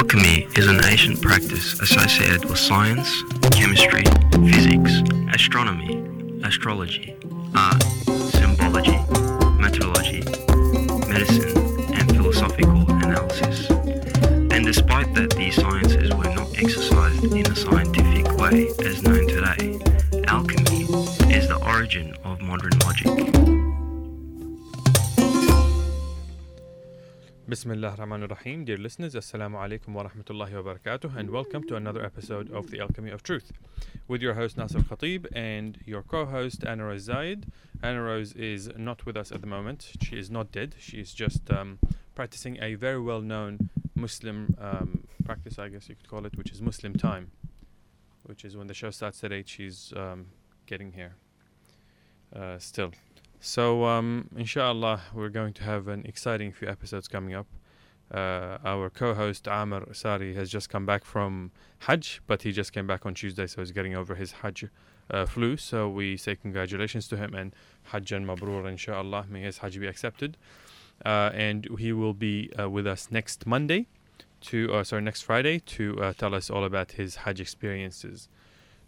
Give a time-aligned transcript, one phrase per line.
[0.00, 4.02] Alchemy is an ancient practice associated with science, chemistry,
[4.50, 5.02] physics,
[5.34, 6.02] astronomy,
[6.42, 7.14] astrology,
[7.54, 7.82] art,
[8.32, 8.96] symbology,
[9.60, 10.22] metallurgy,
[11.06, 11.54] medicine,
[11.92, 13.68] and philosophical analysis.
[14.50, 19.78] And despite that these sciences were not exercised in a scientific way as known today,
[20.28, 20.84] alchemy
[21.30, 23.29] is the origin of modern logic.
[27.60, 32.02] Bismillah Rahman Rahim, dear listeners, Assalamu alaikum wa rahmatullahi wa barakatuh, and welcome to another
[32.02, 33.52] episode of The Alchemy of Truth
[34.08, 37.44] with your host Nasser Khatib and your co host Anna Rose Zayed.
[37.82, 41.12] Anna Rose is not with us at the moment, she is not dead, she is
[41.12, 41.78] just um,
[42.14, 46.52] practicing a very well known Muslim um, practice, I guess you could call it, which
[46.52, 47.30] is Muslim time,
[48.22, 50.28] which is when the show starts at 8, she's um,
[50.64, 51.14] getting here
[52.34, 52.92] uh, still.
[53.42, 57.46] So, um, inshallah, we're going to have an exciting few episodes coming up.
[58.12, 61.50] Uh, our co host Amr Sari has just come back from
[61.80, 64.66] Hajj, but he just came back on Tuesday, so he's getting over his Hajj
[65.10, 65.56] uh, flu.
[65.56, 69.24] So, we say congratulations to him and Hajj and Mabrur, inshallah.
[69.30, 70.36] May his Hajj be accepted.
[71.06, 73.86] Uh, and he will be uh, with us next Monday,
[74.42, 78.28] to uh, sorry, next Friday, to uh, tell us all about his Hajj experiences.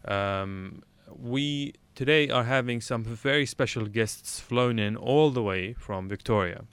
[0.04, 0.82] Um,
[1.18, 6.64] we today are having some very special guests flown in all the way from Victoria.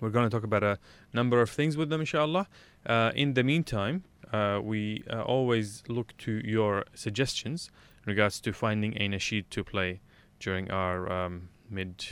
[0.00, 0.78] We're going to talk about a
[1.12, 2.48] number of things with them, inshallah.
[2.84, 7.70] Uh, in the meantime, uh, we uh, always look to your suggestions
[8.04, 10.00] in regards to finding a nasheed to play
[10.40, 12.04] during our um, mid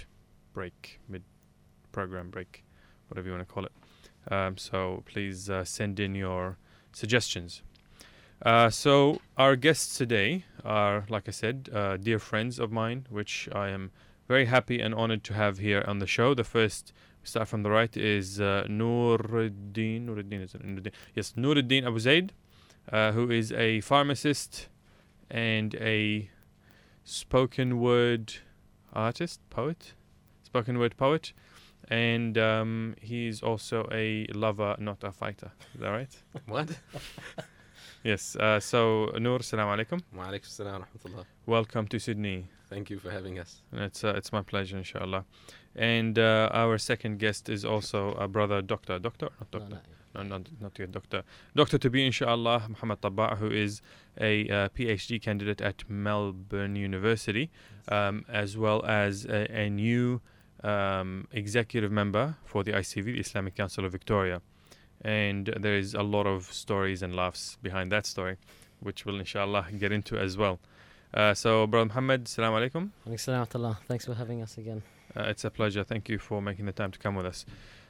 [0.53, 1.25] break, mid
[1.93, 2.65] program break,
[3.09, 3.73] whatever you want to call it.
[4.31, 6.59] Um, so please uh, send in your
[6.93, 7.63] suggestions.
[8.43, 13.49] Uh, so our guests today are, like I said, uh, dear friends of mine, which
[13.53, 13.91] I am
[14.29, 16.33] very happy and honored to have here on the show.
[16.33, 20.07] The first, we start from the right, is uh, Nouruddin.
[20.07, 20.93] Nouruddin is Nouruddin?
[21.15, 22.33] Yes, Nouruddin Abu Zaid,
[22.91, 24.69] uh, who is a pharmacist
[25.31, 26.31] and a
[27.05, 28.33] spoken word
[28.95, 29.93] artist, poet,
[30.43, 31.35] spoken word poet,
[31.89, 35.53] and um, he's also a lover, not a fighter.
[35.75, 36.23] Is that right?
[36.47, 36.71] What?
[38.03, 38.35] Yes.
[38.37, 40.01] Uh, so, Noor, salam alaikum.
[40.15, 41.25] Wa alaikum salam wa rahmatullah.
[41.45, 42.49] Welcome to Sydney.
[42.71, 43.63] Thank you for having us.
[43.73, 45.25] It's uh, it's my pleasure, inshallah.
[45.77, 49.81] And uh, our second guest is also a brother, doctor, doctor, not doctor,
[50.15, 51.25] no, not not yet doctor,
[51.55, 53.83] doctor to be, inshallah, Mohammad Tabbaa, who is
[54.19, 57.51] a uh, PhD candidate at Melbourne University,
[57.89, 60.23] um, as well as a, a new
[60.65, 64.41] um, executive member for the ICV, the Islamic Council of Victoria.
[65.03, 68.37] And there is a lot of stories and laughs behind that story,
[68.81, 70.59] which we'll inshallah get into as well.
[71.15, 72.91] Uh, so, Brother Muhammad, salam alaikum.
[73.09, 74.83] Alaikum Thanks for having us again.
[75.17, 75.83] Uh, it's a pleasure.
[75.83, 77.45] Thank you for making the time to come with us.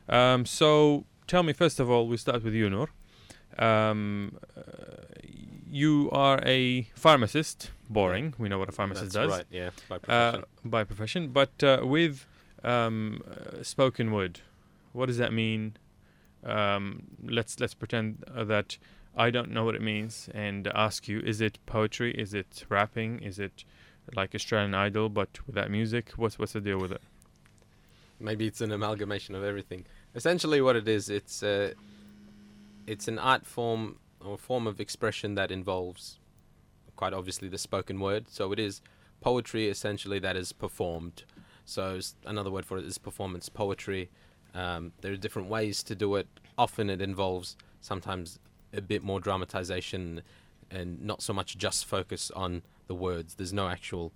[0.09, 2.89] Um, so, tell me, first of all, we start with you, Noor.
[3.59, 4.63] Um, uh,
[5.69, 7.71] you are a pharmacist.
[7.91, 8.35] Boring.
[8.39, 9.39] We know what a pharmacist That's does.
[9.39, 10.45] right, yeah, by Uh, profession.
[10.65, 11.29] by profession.
[11.33, 12.25] But uh, with
[12.63, 14.41] um, uh, spoken word,
[14.93, 15.77] what does that mean?
[16.45, 18.79] Um, let's let's pretend that
[19.17, 22.13] I don't know what it means and ask you: Is it poetry?
[22.13, 23.21] Is it rapping?
[23.21, 23.65] Is it
[24.17, 26.13] like Australian Idol but without music?
[26.17, 27.03] What's what's the deal with it?
[28.19, 29.87] Maybe it's an amalgamation of everything.
[30.15, 31.73] Essentially, what it is, it's uh,
[32.87, 36.19] it's an art form or form of expression that involves,
[36.97, 38.29] quite obviously, the spoken word.
[38.29, 38.83] So it is
[39.21, 41.25] poetry essentially that is performed.
[41.65, 44.11] So another word for it is performance poetry.
[44.55, 46.27] Um, there are different ways to do it.
[46.59, 48.39] Often it involves sometimes
[48.73, 50.23] a bit more dramatization
[50.71, 53.35] and not so much just focus on the words.
[53.35, 54.13] There's no actual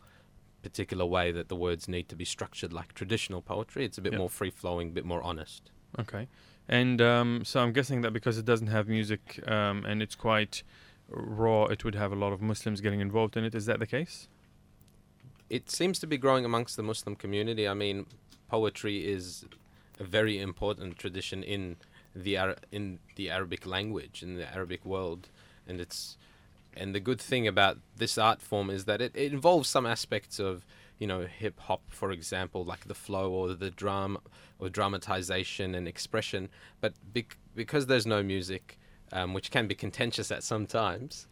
[0.63, 3.85] particular way that the words need to be structured like traditional poetry.
[3.85, 4.19] It's a bit Yep.
[4.19, 5.71] more free flowing, a bit more honest.
[5.99, 6.27] Okay,
[6.69, 10.63] and um, so I'm guessing that because it doesn't have music um, and it's quite
[11.09, 13.55] raw, it would have a lot of Muslims getting involved in it.
[13.55, 14.29] Is that the case?
[15.51, 17.69] It seems to be growing amongst the Muslim community.
[17.69, 18.07] I mean,
[18.49, 19.45] poetry is
[19.99, 21.77] a very important tradition in
[22.15, 25.29] the Ar- in the Arabic language in the Arabic world,
[25.67, 26.17] and it's
[26.77, 30.39] and the good thing about this art form is that it, it involves some aspects
[30.39, 30.65] of
[30.99, 34.19] you know hip hop, for example, like the flow or the drum
[34.59, 36.49] or dramatization and expression.
[36.81, 38.79] But bec- because there's no music,
[39.13, 41.27] um, which can be contentious at some times,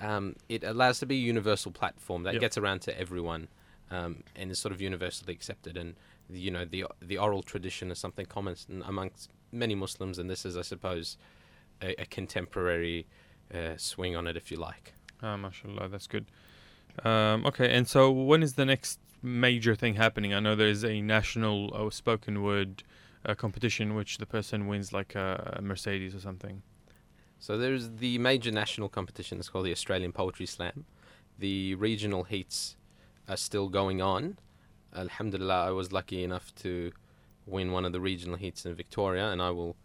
[0.00, 2.40] um, it allows to be a universal platform that Yep.
[2.40, 3.48] gets around to everyone
[3.90, 5.76] um, and is sort of universally accepted.
[5.76, 5.94] And
[6.30, 10.56] you know the the oral tradition is something common amongst many Muslims, and this is,
[10.56, 11.16] I suppose,
[11.80, 13.06] a, a contemporary
[13.52, 14.94] uh, swing on it, if you like.
[15.22, 16.26] Ah, mashallah, that's good.
[17.04, 20.34] Um, okay, and so when is the next major thing happening?
[20.34, 22.82] I know there is a national uh, spoken word
[23.24, 26.62] uh, competition which the person wins like a, a Mercedes or something.
[27.38, 30.84] So there's the major national competition that's called the Australian Poetry Slam.
[31.38, 32.76] The regional heats
[33.28, 34.38] are still going on.
[34.94, 36.92] Alhamdulillah, I was lucky enough to
[37.46, 39.76] win one of the regional heats in Victoria, and I will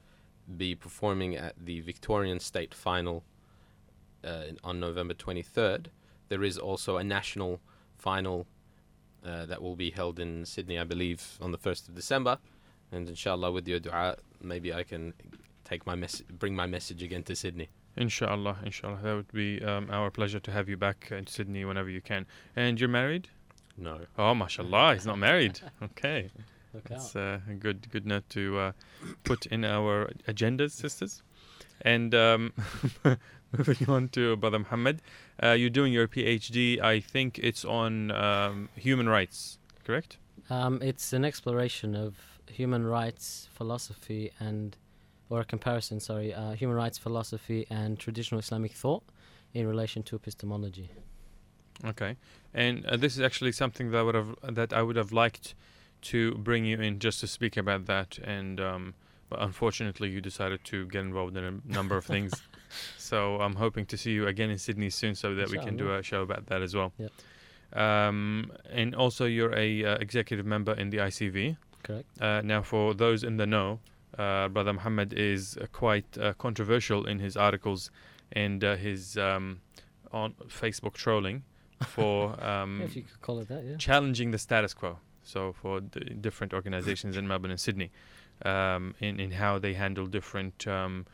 [0.57, 3.23] be performing at the Victorian State Final
[4.23, 5.87] uh, on November 23rd.
[6.29, 7.59] There is also a national
[7.97, 8.47] final
[9.25, 12.37] uh, that will be held in Sydney, I believe, on the 1st of December.
[12.91, 15.13] And inshallah, with your dua, maybe I can
[15.63, 17.69] take my mess- bring my message again to Sydney.
[17.95, 18.99] Inshallah, inshallah.
[19.03, 22.25] That would be um, our pleasure to have you back in Sydney whenever you can.
[22.55, 23.29] And you're married?
[23.79, 23.99] No.
[24.17, 25.59] Oh, mashallah, he's not married.
[25.81, 26.29] Okay.
[26.73, 27.41] Look That's out.
[27.47, 28.71] uh, a good good note to uh,
[29.23, 31.23] put in our agendas, sisters.
[31.81, 32.53] And um,
[33.57, 35.01] moving on to Brother Muhammad,
[35.41, 36.79] uh, you're doing your PhD.
[36.81, 40.17] I think it's on um, human rights, correct?
[40.49, 42.17] Um, it's an exploration of
[42.51, 44.75] human rights philosophy and,
[45.29, 49.03] or a comparison, sorry, uh, human rights philosophy and traditional Islamic thought
[49.53, 50.91] in relation to epistemology.
[51.85, 52.17] Okay.
[52.53, 55.55] And uh, this is actually something that I would have that I would have liked
[56.01, 58.17] to bring you in just to speak about that.
[58.19, 58.93] And um,
[59.29, 62.33] but unfortunately, you decided to get involved in a number of things.
[62.97, 65.91] So I'm hoping to see you again in Sydney soon, so that we can do
[65.91, 66.93] a show about that as well.
[66.99, 67.11] Yep.
[67.73, 71.57] Um, and also, you're a uh, executive member in the ICV.
[71.81, 72.21] Correct.
[72.21, 73.79] Uh, now, for those in the know,
[74.19, 77.89] uh, Brother Muhammad is uh, quite uh, controversial in his articles
[78.33, 79.61] and uh, his um,
[80.11, 81.43] on Facebook trolling
[81.83, 83.77] for um, if you could call it that, yeah.
[83.77, 84.97] challenging the status quo.
[85.23, 87.91] So for d- different organizations in Melbourne and Sydney,
[88.43, 91.05] um, in in how they handle different um,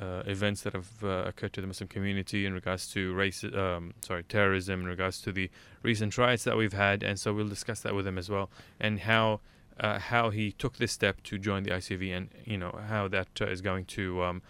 [0.00, 3.94] uh, events that have uh, occurred to the Muslim community in regards to race, um,
[4.00, 5.50] sorry, terrorism, in regards to the
[5.82, 8.50] recent riots that we've had, and so we'll discuss that with him as well,
[8.80, 9.40] and how.
[9.80, 13.26] Uh, how he took this step to join the ICV, and you know how that
[13.40, 14.40] uh, is going to um,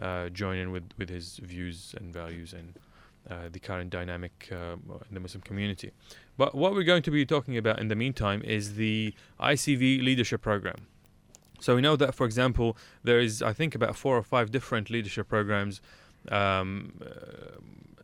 [0.00, 2.74] uh, join in with, with his views and values and
[3.30, 4.76] uh, the current dynamic uh,
[5.08, 5.92] in the Muslim community.
[6.36, 10.40] But what we're going to be talking about in the meantime is the ICV leadership
[10.42, 10.86] program.
[11.60, 14.90] So we know that, for example, there is, I think, about four or five different
[14.90, 15.80] leadership programs.
[16.28, 17.60] Um, uh,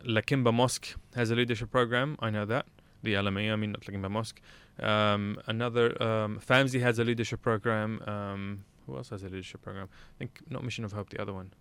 [0.07, 2.15] Lakemba Mosque has a leadership program.
[2.21, 2.65] I know that.
[3.03, 4.39] The LMA, I mean, not Lakemba Mosque.
[4.81, 8.01] Um, another, um, FAMSY has a leadership program.
[8.07, 9.89] Um, who else has a leadership program?
[9.91, 11.51] I think not Mission of Hope, the other one.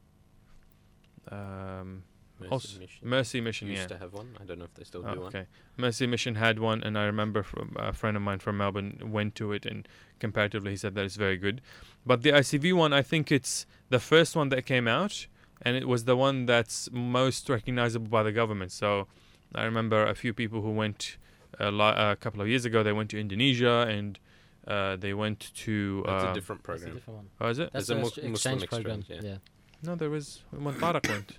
[2.40, 3.86] Um, Mercy Also- Mission Mercy Mission, used yeah.
[3.88, 4.36] to have one.
[4.40, 5.28] I don't know if they still Oh, do one.
[5.28, 5.46] okay.
[5.76, 9.34] Mercy Mission had one, and I remember from a friend of mine from Melbourne went
[9.36, 9.88] to it, and
[10.20, 11.60] comparatively, he said that it's very good.
[12.06, 15.26] But the ICV one, I think it's the first one that came out,
[15.62, 18.70] and it was the one that's most recognizable by the government.
[18.72, 19.08] So
[19.54, 21.16] I remember a few people who went
[21.58, 22.82] a, lo- a couple of years ago.
[22.82, 24.18] They went to Indonesia, and
[24.66, 26.02] uh, they went to.
[26.06, 26.94] That's a um, different That's a program.
[26.98, 27.28] different one.
[27.40, 27.70] Oh, is it?
[27.72, 29.04] That's There's a an Mu- exchange Muslim program.
[29.08, 29.20] Yeah.
[29.30, 29.36] yeah.
[29.82, 31.38] No, there was when Barak went.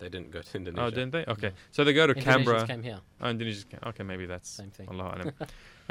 [0.00, 0.84] They didn't go to Indonesia.
[0.86, 1.24] Oh, didn't they?
[1.28, 1.54] Okay, No.
[1.70, 2.66] so they go to Indonesians Canberra.
[2.66, 3.00] came here.
[3.20, 4.88] Oh, Indonesia's ca- okay, maybe that's Same thing.
[4.88, 5.32] Allah alam.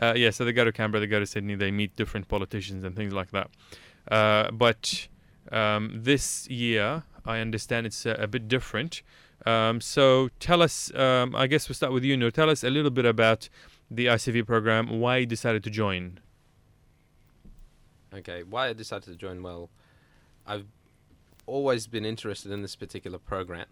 [0.01, 2.83] uh, yeah, so they go to Canberra, they go to Sydney, they meet different politicians
[2.83, 3.49] and things like that.
[4.11, 5.07] Uh, but
[5.51, 9.03] um, this year, I understand it's uh, a bit different.
[9.45, 12.31] Um, so tell us, um, I guess we'll start with you, Noor.
[12.31, 13.47] Tell us a little bit about
[13.91, 16.19] the ICV program, why you decided to join.
[18.13, 19.43] Okay, why I decided to join?
[19.43, 19.69] Well,
[20.47, 20.65] I've
[21.45, 23.67] always been interested in this particular program.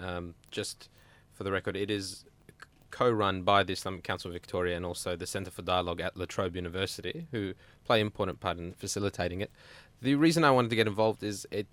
[0.00, 0.88] Um, just
[1.32, 2.24] for the record, it is
[2.90, 6.24] co-run by the Islamic Council of Victoria and also the Centre for Dialogue at La
[6.26, 7.54] Trobe University, who
[7.84, 9.50] play an important part in facilitating it.
[10.02, 11.66] The reason I wanted to get involved is it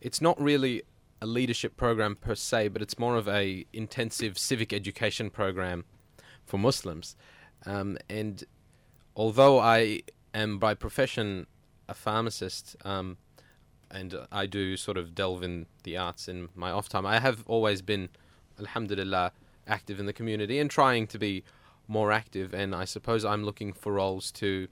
[0.00, 0.82] it's not really
[1.20, 5.84] a leadership program per se, but it's more of a intensive civic education program
[6.46, 7.16] for Muslims.
[7.66, 8.42] Um, and
[9.14, 10.00] although I
[10.32, 11.46] am by profession
[11.88, 13.18] a pharmacist, um,
[13.90, 17.44] and I do sort of delve in the arts in my off time, I have
[17.46, 18.08] always been,
[18.58, 19.32] alhamdulillah,
[19.66, 21.44] active in the community and trying to be
[21.88, 22.54] more active.
[22.54, 24.68] And I suppose I'm looking for roles to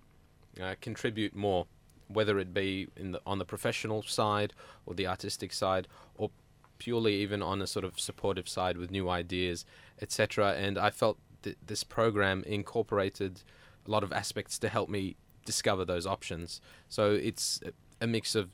[0.60, 1.66] uh, contribute more,
[2.08, 4.52] whether it be in the, on the professional side
[4.86, 6.30] or the artistic side, or
[6.78, 9.64] purely even on a sort of supportive side with new ideas,
[10.00, 10.52] etc.
[10.54, 13.42] And I felt that this program incorporated
[13.86, 16.60] a lot of aspects to help me discover those options.
[16.88, 18.50] So it's a- a mix of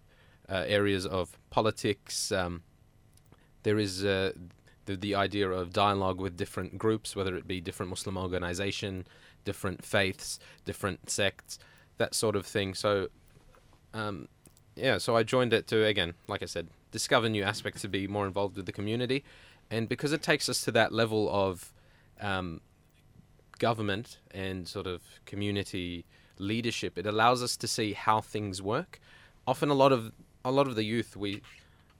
[0.48, 2.32] uh, areas of politics.
[2.32, 2.62] Um,
[3.62, 4.32] there is uh,
[4.86, 9.06] the, the idea of dialogue with different groups, whether it be different Muslim organization,
[9.44, 11.58] different faiths, different sects,
[11.96, 12.74] that sort of thing.
[12.74, 13.08] So,
[13.92, 14.28] um,
[14.76, 18.06] yeah, so I joined it to, again, like I said, discover new aspects to be
[18.06, 19.24] more involved with the community.
[19.70, 21.72] And because it takes us to that level of
[22.20, 22.60] um,
[23.58, 26.04] government and sort of community
[26.38, 29.00] leadership, it allows us to see how things work.
[29.46, 30.12] Often, a lot of
[30.44, 31.42] a lot of the youth we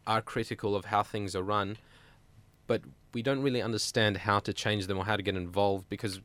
[0.06, 1.76] are critical of how things are run,
[2.66, 2.82] but
[3.12, 6.20] we don't really understand how to change them or how to get involved because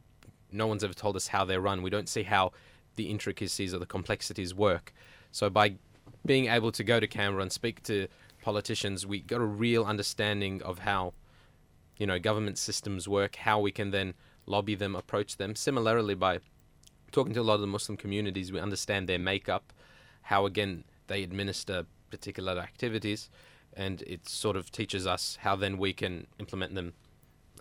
[0.51, 1.81] no one's ever told us how they're run.
[1.81, 2.51] We don't see how
[2.95, 4.93] the intricacies or the complexities work.
[5.31, 5.75] So by
[6.25, 8.07] being able to go to Canberra and speak to
[8.41, 11.13] politicians, we got a real understanding of how
[11.97, 14.13] you know government systems work, how we can then
[14.45, 15.55] lobby them, approach them.
[15.55, 16.39] Similarly, by
[17.11, 19.71] talking to a lot of the Muslim communities, we understand their makeup,
[20.23, 23.29] how again they administer particular activities,
[23.73, 26.93] and it sort of teaches us how then we can implement them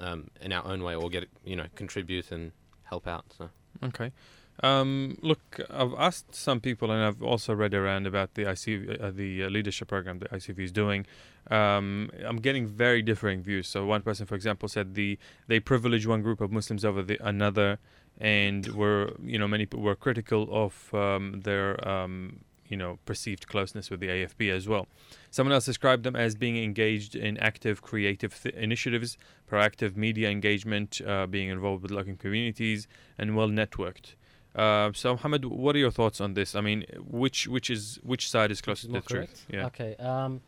[0.00, 2.52] um, in our own way or get you know contribute and
[2.84, 3.24] help out.
[3.36, 3.50] So.
[3.82, 4.12] Okay.
[4.60, 9.10] Um, look, I've asked some people, and I've also read around about the ICV, uh,
[9.12, 11.06] the uh, leadership program that ICV is doing.
[11.50, 13.68] Um, I'm getting very differing views.
[13.68, 17.18] So one person, for example, said the they privilege one group of Muslims over the
[17.24, 17.78] another,
[18.18, 23.48] and were you know many people were critical of um, their um, you know perceived
[23.48, 24.86] closeness with the AFP as well.
[25.30, 29.16] Someone else described them as being engaged in active creative th- initiatives,
[29.50, 34.14] proactive media engagement, uh, being involved with local communities, and well networked.
[34.54, 36.54] Uh, so, Mohammed, what are your thoughts on this?
[36.54, 39.08] I mean, which which is which side is closer to the truth?
[39.08, 39.46] correct?
[39.48, 39.66] Yeah.
[39.66, 39.94] Okay.
[39.96, 40.40] Um,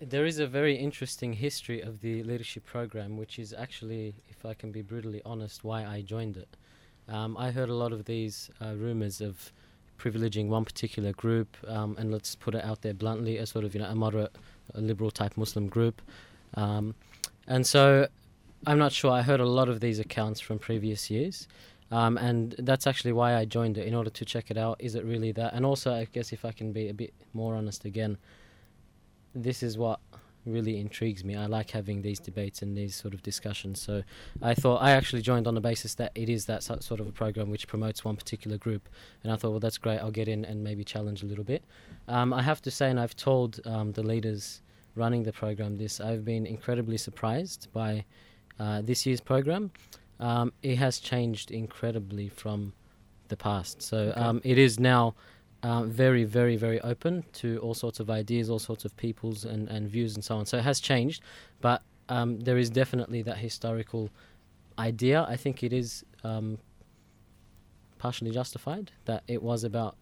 [0.00, 4.54] there is a very interesting history of the leadership program, which is actually, if I
[4.54, 6.56] can be brutally honest, why I joined it.
[7.08, 9.52] Um, I heard a lot of these uh, rumors of
[9.98, 13.74] privileging one particular group, um, and let's put it out there bluntly, a sort of
[13.74, 14.34] you know a moderate,
[14.74, 16.02] a liberal type Muslim group,
[16.54, 16.94] um,
[17.46, 18.08] and so
[18.66, 19.10] I'm not sure.
[19.10, 21.48] I heard a lot of these accounts from previous years.
[21.90, 24.76] Um, and that's actually why I joined it in order to check it out.
[24.80, 25.52] Is it really that?
[25.52, 28.16] And also, I guess if I can be a bit more honest again,
[29.34, 30.00] this is what
[30.46, 31.36] really intrigues me.
[31.36, 33.80] I like having these debates and these sort of discussions.
[33.80, 34.02] So
[34.42, 37.12] I thought I actually joined on the basis that it is that sort of a
[37.12, 38.88] program which promotes one particular group.
[39.22, 39.98] And I thought, well, that's great.
[39.98, 41.64] I'll get in and maybe challenge a little bit.
[42.08, 44.62] Um, I have to say, and I've told um, the leaders
[44.94, 48.04] running the program this, I've been incredibly surprised by
[48.60, 49.70] uh, this year's program.
[50.20, 52.72] Um, it has changed incredibly from
[53.28, 53.82] the past.
[53.82, 54.20] So Okay.
[54.20, 55.14] um, it is now
[55.64, 59.66] uh, very, very, very open to all sorts of ideas, all sorts of peoples and,
[59.68, 60.44] and views and so on.
[60.44, 61.22] So it has changed,
[61.62, 64.10] but um, there is definitely that historical
[64.78, 65.24] idea.
[65.26, 66.58] I think it is um,
[67.96, 69.96] partially justified that it was about,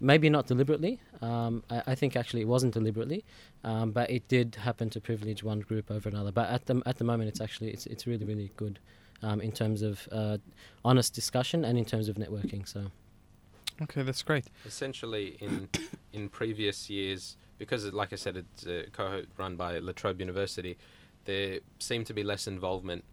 [0.00, 1.00] maybe not deliberately.
[1.22, 3.24] Um, I, I think actually it wasn't deliberately,
[3.62, 6.32] um, but it did happen to privilege one group over another.
[6.32, 8.80] But at the at the moment, it's actually it's it's really really good.
[9.22, 10.36] Um, in terms of uh,
[10.84, 12.90] honest discussion and in terms of networking, so
[13.82, 14.46] Okay, that's great.
[14.64, 15.68] Essentially, in
[16.12, 20.20] in previous years, because it- like I said, it's a cohort run by La Trobe
[20.20, 20.78] University,
[21.26, 23.04] there seemed to be less involvement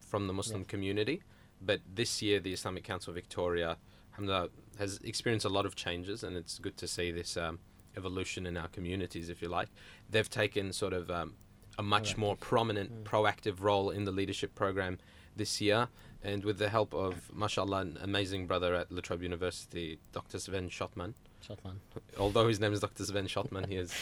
[0.00, 1.22] from the Muslim community.
[1.62, 3.78] But this year, the Islamic Council Victoria,
[4.12, 7.58] alhamdulillah, has experienced a lot of changes, and it's good to see this um,
[7.96, 9.68] evolution in our communities, if you like.
[10.10, 11.34] They've taken sort of um,
[11.78, 13.02] a much more prominent, Mm.
[13.04, 14.98] proactive role in the leadership program
[15.36, 15.88] this year.
[16.22, 20.38] And with the help of, mashallah, an amazing brother at La Trobe University, Dr.
[20.38, 21.14] Sven Schottmann.
[21.46, 21.76] Schottmann.
[22.18, 23.04] Although his name is Dr.
[23.04, 23.92] Sven Schottmann, he is,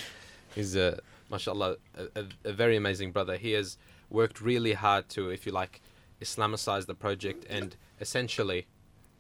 [0.54, 1.00] he's, a,
[1.30, 3.36] mashallah, a, a, a very amazing brother.
[3.36, 3.76] He has
[4.08, 5.82] worked really hard to, if you like,
[6.22, 8.66] Islamicize the project and essentially,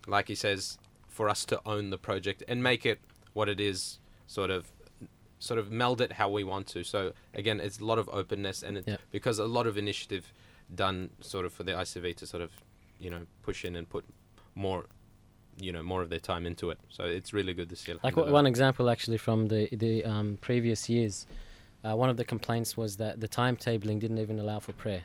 [0.06, 0.78] like he says,
[1.08, 3.00] for us to own the project and make it
[3.34, 4.72] what it is, sort of,
[5.38, 6.82] sort of meld it how we want to.
[6.84, 8.96] So again, it's a lot of openness and it, Yeah.
[9.10, 10.32] because a lot of initiative
[10.76, 12.50] done sort of for the ICV to sort of,
[12.98, 14.04] you know, push in and put
[14.54, 14.86] more,
[15.58, 16.78] you know, more of their time into it.
[16.88, 17.92] So it's really good to see.
[18.02, 21.26] Like w- one example, actually, from the the um, previous years,
[21.84, 25.04] uh, one of the complaints was that the timetabling didn't even allow for prayer,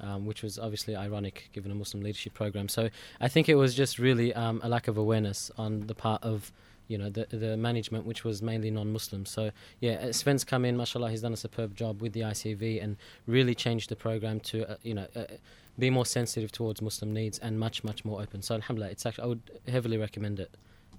[0.00, 2.68] um, which was obviously ironic given a Muslim leadership program.
[2.68, 6.22] So I think it was just really um, a lack of awareness on the part
[6.22, 6.52] of
[6.88, 9.26] you know the the management, which was mainly non-Muslim.
[9.26, 9.50] So
[9.80, 12.96] yeah, uh, Sven's come in, mashallah, he's done a superb job with the ICV and
[13.26, 15.06] really changed the program to uh, you know.
[15.14, 15.24] Uh,
[15.78, 18.40] be more sensitive towards Muslim needs and much, much more open.
[18.40, 20.56] So, alhamdulillah, it's actually I would heavily recommend it.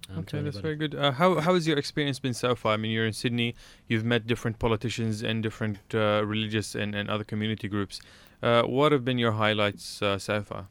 [0.10, 0.96] Um, Okay, that's very good.
[0.96, 2.74] Uh, how how has your experience been so far?
[2.74, 3.56] I mean, you're in Sydney.
[3.88, 8.00] You've met different politicians and different uh, religious and, and other community groups.
[8.42, 10.68] Uh, what have been your highlights uh, so far?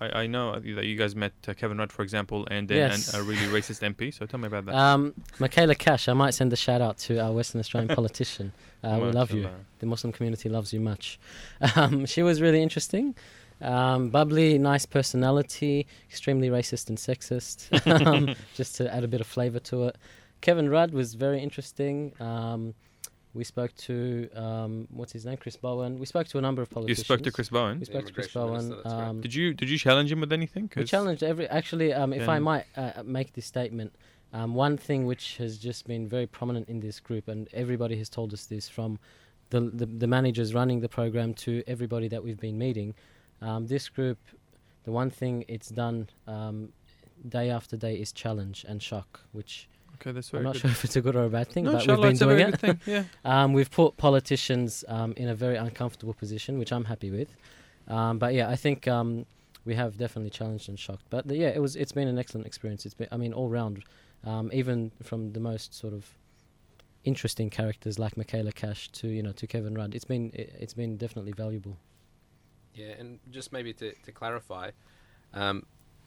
[0.00, 3.12] I, I know that you guys met uh, Kevin Rudd, for example, and then Yes.
[3.14, 4.12] an, a really racist MP.
[4.12, 4.74] So tell me about that.
[4.74, 8.52] Um, Michaela Cash, I might send a shout out to our Western Australian politician.
[8.82, 9.48] Uh, we love you.
[9.78, 11.18] The Muslim community loves you much.
[11.76, 13.14] Um, she was really interesting.
[13.62, 17.68] Um, bubbly, nice personality, extremely racist and sexist,
[18.06, 19.96] um, just to add a bit of flavour to it.
[20.40, 22.12] Kevin Rudd was very interesting.
[23.34, 25.98] Um, we spoke to, um, what's his name, Chris Bowen.
[25.98, 26.98] We spoke to a number of politicians.
[27.00, 27.06] You politicians.
[27.06, 27.74] spoke to Chris Bowen.
[27.74, 28.52] We The spoke to Chris Bowen.
[28.52, 29.08] minister, that's right.
[29.08, 30.64] Um, Did you did you challenge him with anything?
[30.64, 31.46] we 'Cause- challenged every.
[31.48, 33.92] Actually, um, if I might uh, make this statement,
[34.32, 38.08] Um, one thing which has just been very prominent in this group, and everybody has
[38.08, 38.98] told us this from
[39.50, 42.96] the, the, the managers running the program to everybody that we've been meeting,
[43.40, 44.18] um, this group,
[44.82, 46.72] the one thing it's done um,
[47.28, 50.40] day after day is challenge and shock, which Okay, that's very.
[50.40, 50.62] I'm not good.
[50.62, 52.20] sure if it's a good or a bad thing, no, but inshallah, we've been it's
[52.20, 52.60] a doing very it.
[52.60, 52.80] good thing.
[52.86, 53.04] Yeah.
[53.24, 57.28] Um, we've put politicians um, in a very uncomfortable position, which I'm happy with.
[57.88, 59.26] Um, but yeah, I think um,
[59.64, 61.04] we have definitely challenged and shocked.
[61.10, 61.76] But the, yeah, it was.
[61.76, 62.84] It's been an excellent experience.
[62.84, 63.08] It's been.
[63.12, 63.82] I mean, all round,
[64.24, 66.06] um, even from the most sort of
[67.04, 69.94] interesting characters like Michaela Cash to you know to Kevin Rudd.
[69.94, 70.30] It's been.
[70.34, 71.76] It, it's been definitely valuable.
[72.74, 74.72] Yeah, and just maybe to, to clarify,
[75.32, 75.64] um,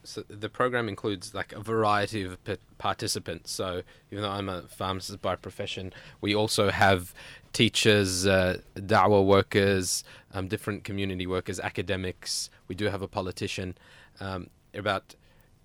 [0.08, 3.52] so the program includes like a variety of p- participants.
[3.52, 7.14] So even though I'm a pharmacist by profession, we also have
[7.52, 12.50] teachers, uh, da'wah workers, um, different community workers, academics.
[12.70, 13.78] We do have a politician.
[14.22, 15.16] Um, about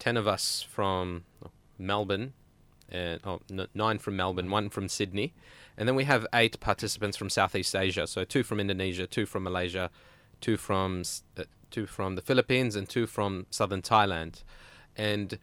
[0.00, 1.24] ten of us from
[1.78, 2.32] Melbourne,
[2.90, 5.34] and oh, n- nine from Melbourne, one from Sydney,
[5.76, 8.08] and then we have eight participants from Southeast Asia.
[8.08, 9.90] So two from Indonesia, two from Malaysia,
[10.40, 11.04] two from
[11.38, 14.44] uh, two from the Philippines, and two from southern Thailand.
[14.96, 15.38] And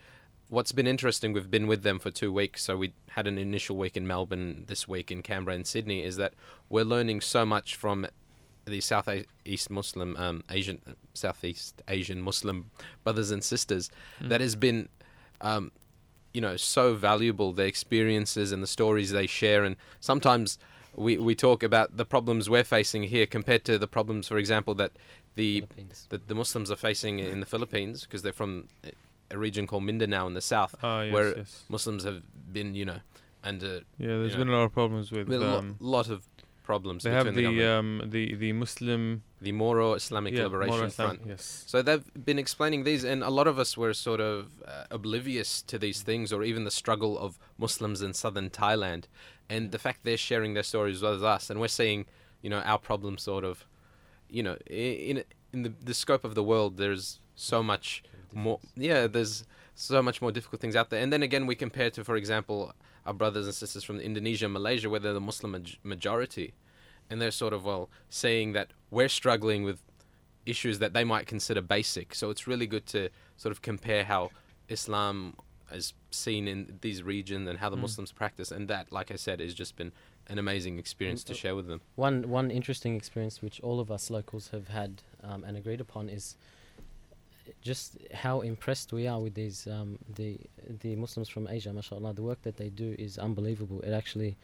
[0.47, 2.63] what's been interesting, we've been with them for two weeks.
[2.63, 6.03] So we had an initial week in Melbourne, this week in Canberra and Sydney.
[6.03, 6.33] Is that
[6.69, 8.07] we're learning so much from
[8.65, 10.79] the Southeast Muslim, um, Asian,
[11.13, 12.71] Southeast Asian Muslim
[13.03, 13.89] brothers and sisters
[14.21, 14.89] that has been,
[15.41, 15.71] um,
[16.33, 17.51] you know, so valuable.
[17.51, 20.59] The experiences and the stories they share, and sometimes
[20.95, 24.75] we we talk about the problems we're facing here compared to the problems, for example,
[24.75, 24.91] that
[25.41, 25.97] the Philippines.
[26.11, 28.51] that the Muslims are facing in the Philippines because they're from
[29.35, 30.73] a region called Mindanao in the south.
[30.81, 31.63] Ah, yes, where yes.
[31.75, 32.19] Muslims have
[32.57, 32.99] been, you know,
[33.49, 33.73] under
[34.05, 35.27] Yeah, there's you been a lot of problems with.
[35.27, 36.19] with a um, lot of
[36.71, 40.85] problems they have the, the um the the Muslim the Moro Islamic yeah, Liberation Moro
[40.91, 41.21] Islam- Front.
[41.31, 41.43] Yes.
[41.71, 44.39] So they've been explaining these, and a lot of us were sort of
[44.73, 49.03] uh, oblivious to these things, or even the struggle of Muslims in southern Thailand,
[49.53, 51.99] and the fact they're sharing their stories with us, and we're seeing,
[52.43, 53.55] you know, our problem sort of,
[54.29, 58.59] you know, in in the, the scope of the world, there's so much more.
[58.75, 59.43] Yeah, there's
[59.75, 62.73] so much more difficult things out there, and then again, we compare to, for example,
[63.05, 66.53] our brothers and sisters from Indonesia and Malaysia, where they're the Muslim maj- majority,
[67.09, 69.81] and they're sort of well saying that we're struggling with
[70.45, 72.15] issues that they might consider basic.
[72.15, 74.31] So it's really good to sort of compare how
[74.67, 75.35] Islam
[75.71, 77.81] is seen in these regions and how the Mm.
[77.81, 79.91] Muslims practice, and that, like I said, has just been
[80.29, 81.81] an amazing experience to share with them.
[81.95, 86.09] One one interesting experience which all of us locals have had um, and agreed upon
[86.09, 86.35] is
[87.61, 90.39] just how impressed we are with these um, the
[90.81, 91.73] the Muslims from Asia.
[91.73, 93.81] Mashallah, the work that they do is unbelievable.
[93.81, 94.37] It actually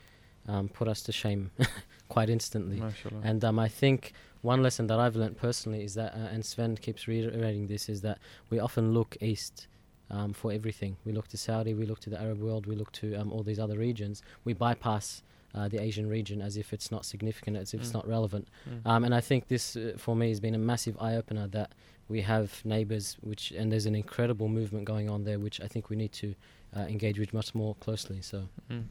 [0.48, 1.52] um, put us to shame
[2.10, 2.78] quite instantly.
[2.78, 3.21] Mashallah.
[3.24, 6.78] And um, I think one lesson that I've learned personally is that, uh, and Sven
[6.78, 8.19] keeps reiterating this, is that
[8.50, 9.67] we often look east
[10.12, 10.98] um, for everything.
[11.06, 13.43] We look to Saudi, we look to the Arab world, we look to um, all
[13.43, 14.21] these other regions.
[14.43, 15.24] We bypass
[15.56, 18.00] uh, the Asian region as if it's not significant, as if it's Mm.
[18.00, 18.48] not relevant.
[18.70, 18.82] Mm.
[18.89, 21.70] Um, and I think this, uh, for me, has been a massive eye opener that
[22.08, 25.89] we have neighbours, which and there's an incredible movement going on there, which I think
[25.89, 26.28] we need to
[26.76, 28.22] uh, engage with much more closely.
[28.22, 28.38] So.
[28.70, 28.84] Mm.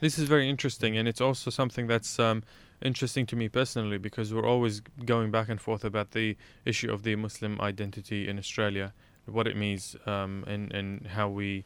[0.00, 2.42] This is very interesting, and it's also something that's um,
[2.80, 7.02] interesting to me personally because we're always going back and forth about the issue of
[7.02, 8.92] the Muslim identity in Australia,
[9.26, 11.64] what it means, um, and and how we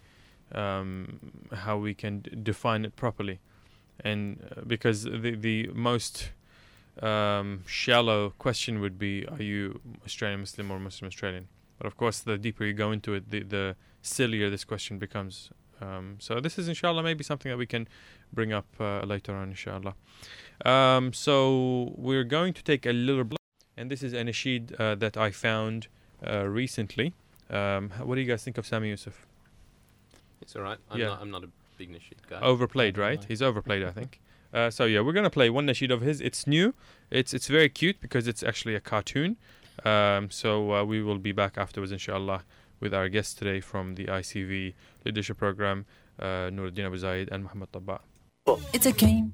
[0.53, 1.19] um,
[1.53, 3.39] how we can d- define it properly,
[4.05, 6.31] and uh, because the the most
[7.03, 11.49] um, shallow question would be, are you Australian Muslim or Muslim Australian?
[11.79, 15.51] But of course, the deeper you go into it, the the sillier this question becomes.
[15.81, 17.89] Um, so this is inshallah maybe something that we can
[18.33, 19.95] bring up uh, later on inshallah.
[20.65, 23.39] Um, so we're going to take a little break,
[23.79, 25.89] and this is an nasheed uh, that I found
[26.27, 27.15] uh, recently.
[27.49, 29.27] Um, what do you guys think of Sami Yusuf?
[30.43, 30.79] It's all right.
[30.91, 31.07] I'm Yeah.
[31.07, 31.23] not.
[31.23, 31.49] I'm not a
[31.81, 32.41] big nasheed guy.
[32.53, 33.23] Overplayed, right?
[33.31, 34.21] He's overplayed, I think.
[34.53, 36.21] Uh, so yeah, we're gonna play one nasheed of his.
[36.29, 36.75] It's new.
[37.19, 39.31] It's it's very cute because it's actually a cartoon.
[39.93, 42.41] Um, so uh, we will be back afterwards, inshallah,
[42.83, 44.75] with our guests today from the ICV
[45.07, 45.87] leadership program,
[46.19, 48.01] uh, Nouruddin Abu Zaid and Mohammad Tabbaa.
[48.77, 49.27] It's a game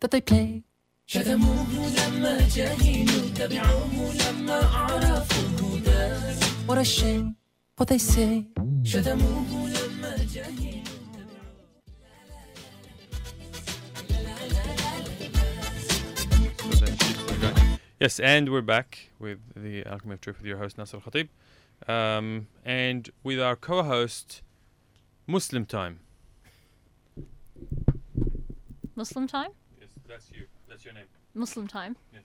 [0.00, 0.64] that they play.
[6.66, 7.36] What a shame
[7.76, 8.46] what they say.
[8.84, 9.00] So
[17.98, 21.28] Yes, and we're back with the Alchemy of Truth with your host Nasser Khatib,
[21.88, 24.42] um, and with our co-host
[25.26, 26.00] Muslim Time.
[28.94, 29.52] Muslim time?
[29.80, 30.44] Yes, that's you.
[30.68, 31.06] That's your name.
[31.32, 31.96] Muslim time.
[32.12, 32.22] Yes.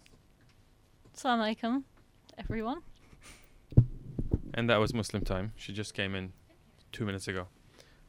[1.16, 1.84] Assalamu alaikum,
[2.38, 2.82] everyone.
[4.54, 5.54] And that was Muslim Time.
[5.56, 6.34] She just came in
[6.92, 7.48] two minutes ago.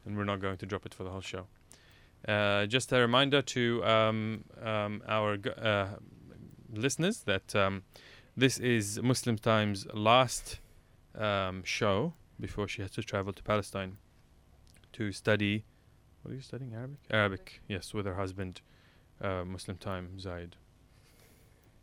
[0.05, 1.47] and we're not going to drop it for the whole show.
[2.27, 5.87] Uh, just a reminder to um, um, our uh,
[6.73, 7.83] listeners that um,
[8.35, 10.59] this is Muslim Times' last
[11.15, 13.97] um, show before she has to travel to Palestine
[14.93, 15.65] to study.
[16.21, 16.73] What are you studying?
[16.73, 16.97] Arabic?
[17.11, 18.61] Arabic, yes, with her husband,
[19.21, 20.55] uh, Muslim Time, Zaid.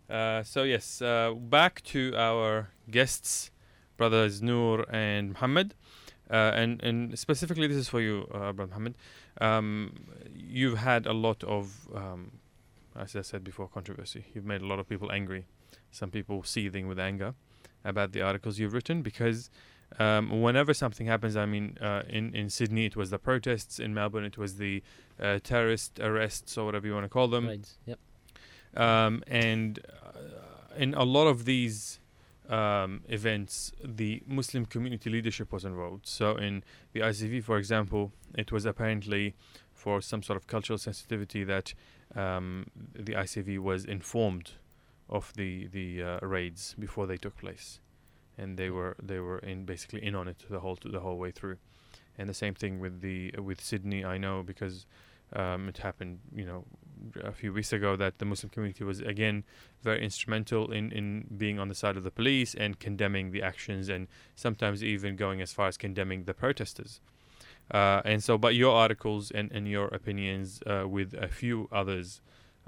[0.09, 3.51] Uh, so, yes, uh, back to our guests,
[3.97, 5.75] brothers Noor and Muhammad.
[6.31, 8.95] Uh, and, and specifically, this is for you, uh, Brother Muhammad.
[9.41, 9.95] Um,
[10.35, 12.40] you've had a lot of, um,
[13.01, 14.25] as I said before, controversy.
[14.35, 15.47] You've made a lot of people angry,
[15.91, 17.35] some people seething with anger
[17.85, 19.51] about the articles you've written because
[19.99, 23.93] um, whenever something happens, I mean, uh, in in Sydney it was the protests, in
[23.95, 24.83] Melbourne it was the
[25.21, 27.99] uh, terrorist arrests or whatever you want to call them, Raids, Yep.
[28.77, 31.99] um, and uh, in a lot of these
[32.49, 36.07] um, events, the Muslim community leadership was involved.
[36.07, 39.35] So in the ICV, for example, it was apparently
[39.73, 41.75] for some sort of cultural sensitivity that
[42.15, 44.53] um, the ICV was informed
[45.09, 47.81] of the the uh, raids before they took place,
[48.39, 51.31] and they were they were in basically in on it the whole the whole way
[51.31, 51.57] through.
[52.19, 54.87] And the same thing with the with Sydney, I know because
[55.35, 56.65] um, it happened, you know,
[57.23, 59.45] a few weeks ago that the Muslim community was again
[59.83, 63.89] very instrumental in, in being on the side of the police and condemning the actions
[63.89, 67.01] and sometimes even going as far as condemning the protesters.
[67.71, 72.21] Uh, and so, but your articles and, and your opinions uh, with a few others,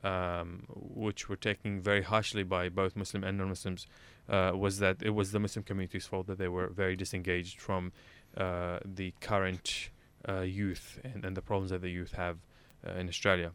[0.05, 3.87] um, which were taken very harshly by both Muslim and non-Muslims,
[4.29, 7.93] uh, was that it was the Muslim community's fault that they were very disengaged from
[8.37, 9.91] uh, the current
[10.29, 12.39] uh, youth and, and the problems that the youth have
[12.87, 13.53] uh, in Australia.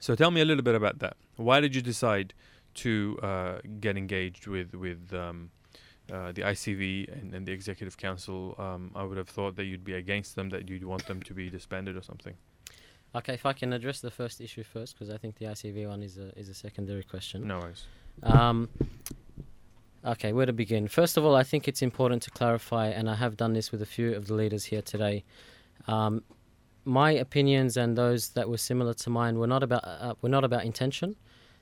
[0.00, 1.16] So tell me a little bit about that.
[1.36, 2.34] Why did you decide
[2.74, 5.50] to get engaged with with um,
[6.12, 8.54] uh, the ICV and, and the Executive Council?
[8.58, 11.34] Um, I would have thought that you'd be against them, that you'd want them to
[11.34, 12.34] be disbanded or something.
[13.16, 16.02] Okay, if I can address the first issue first, because I think the ICV one
[16.02, 17.46] is a is a secondary question.
[17.46, 17.86] No worries.
[18.24, 18.68] Um,
[20.04, 20.88] okay, where to begin?
[20.88, 23.82] First of all, I think it's important to clarify, and I have done this with
[23.82, 25.24] a few of the leaders here today.
[25.86, 26.24] Um,
[26.84, 30.42] my opinions and those that were similar to mine were not about uh, were not
[30.42, 31.14] about intention.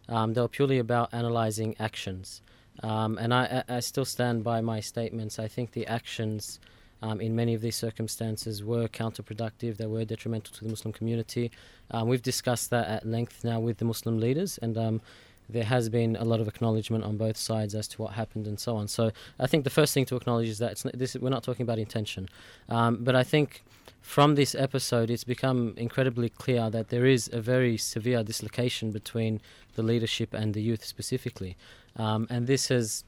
[0.09, 2.43] Um, they were purely about analyzing actions.
[2.83, 5.39] Um, and I, I still stand by my statements.
[5.39, 6.59] I think the actions
[7.03, 9.77] um, in many of these circumstances were counterproductive.
[9.77, 11.51] They were detrimental to the Muslim community.
[11.91, 15.01] Um, we've discussed that at length now with the Muslim leaders, and um,
[15.49, 18.59] there has been a lot of acknowledgement on both sides as to what happened and
[18.59, 18.89] so on.
[18.89, 21.79] So I think the first thing to acknowledge is that this we're not talking about
[21.79, 22.29] intention,
[22.69, 23.63] um, but I think
[24.01, 29.41] from this episode it's become incredibly clear that there is a very severe dislocation between
[29.75, 31.57] the leadership and the youth specifically,
[31.97, 33.05] um, and this has.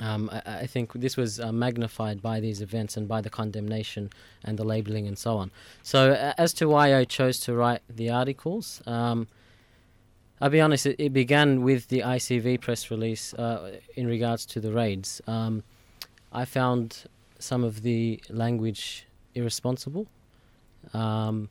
[0.00, 4.10] Um, I, I think this was uh, magnified by these events and by the condemnation
[4.42, 5.52] and the labeling and so on.
[5.84, 9.28] So, a- as to why I chose to write the articles, um,
[10.40, 14.60] I'll be honest, it, it began with the ICV press release uh, in regards to
[14.60, 15.22] the raids.
[15.28, 15.62] Um,
[16.32, 17.04] I found
[17.38, 20.08] some of the language irresponsible.
[20.92, 21.48] Um,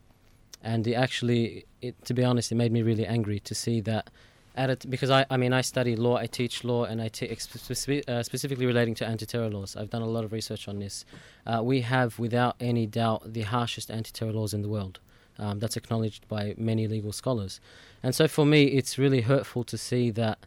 [0.63, 4.09] and it actually, it, to be honest, it made me really angry to see that.
[4.55, 7.47] At because I, I mean, I study law, I teach law, and I te- ex-
[7.47, 9.75] speci- uh, specifically relating to anti-terror laws.
[9.75, 11.05] I've done a lot of research on this.
[11.47, 14.99] Uh, we have, without any doubt, the harshest anti-terror laws in the world.
[15.39, 17.59] Um, that's acknowledged by many legal scholars.
[18.03, 20.37] And so for me, it's really hurtful to see that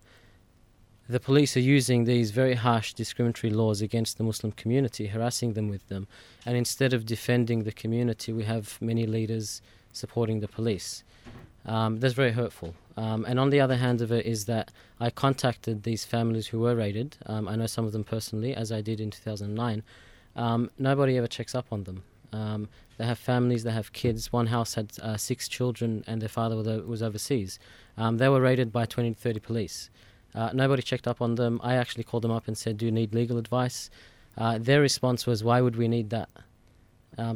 [1.08, 5.68] the police are using these very harsh discriminatory laws against the Muslim community, harassing them
[5.68, 6.06] with them.
[6.44, 11.02] And instead of defending the community, we have many leaders supporting the police.
[11.66, 12.74] Um, that's very hurtful.
[12.96, 16.60] Um, and on the other hand of it is that I contacted these families who
[16.60, 17.16] were raided.
[17.26, 19.82] Um, I know some of them personally, as I did in 2009.
[20.36, 22.04] Um, nobody ever checks up on them.
[22.32, 24.32] Um, they have families, they have kids.
[24.32, 27.58] One house had uh, six children, and their father was, was overseas.
[27.96, 29.90] Um, they were raided by 20 to 30 police.
[30.34, 31.60] Uh, nobody checked up on them.
[31.62, 33.90] I actually called them up and said, Do you need legal advice?
[34.36, 36.28] Uh, their response was, Why would we need that?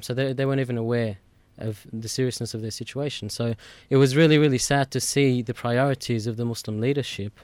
[0.03, 1.17] So they, they weren't even aware
[1.61, 3.29] of the seriousness of their situation.
[3.31, 3.55] So
[3.89, 7.39] it was really, really sad to see the priorities of the Muslim leadership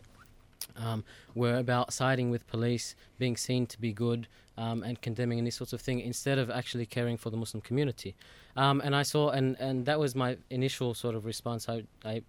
[0.76, 4.26] um, were about siding with police, being seen to be good,
[4.58, 7.60] um, and condemning and this sorts of thing, instead of actually caring for the Muslim
[7.60, 8.14] community.
[8.56, 11.68] Um, and I saw, and, and that was my initial sort of response.
[11.68, 12.22] I, I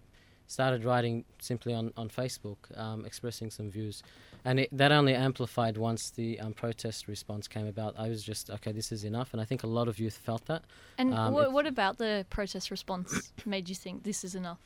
[0.48, 4.02] started writing simply on, on Facebook, um, expressing some views.
[4.44, 7.94] And it, that only amplified once the um, protest response came about.
[7.98, 9.32] I was just, okay, this is enough.
[9.32, 10.62] And I think a lot of youth felt that.
[10.96, 14.58] And Um, it's- what about the protest response made you think this is enough?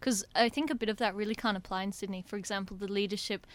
[0.00, 2.22] Because I think a bit of that really can't apply in Sydney.
[2.26, 3.46] For example, the leadership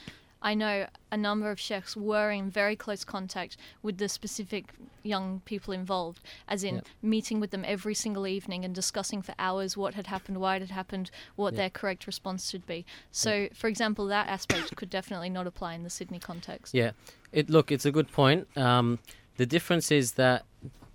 [0.44, 5.42] I know a number of sheikhs were in very close contact with the specific young
[5.46, 6.88] people involved, as in Yep.
[7.02, 10.60] meeting with them every single evening and discussing for hours what had happened, why it
[10.60, 11.58] had happened, what Yep.
[11.58, 12.86] their correct response should be.
[13.10, 16.74] So, for example, that aspect could definitely not apply in the Sydney context.
[16.74, 16.92] Yeah,
[17.32, 18.46] it look it's a good point.
[18.58, 19.00] Um,
[19.38, 20.46] the difference is that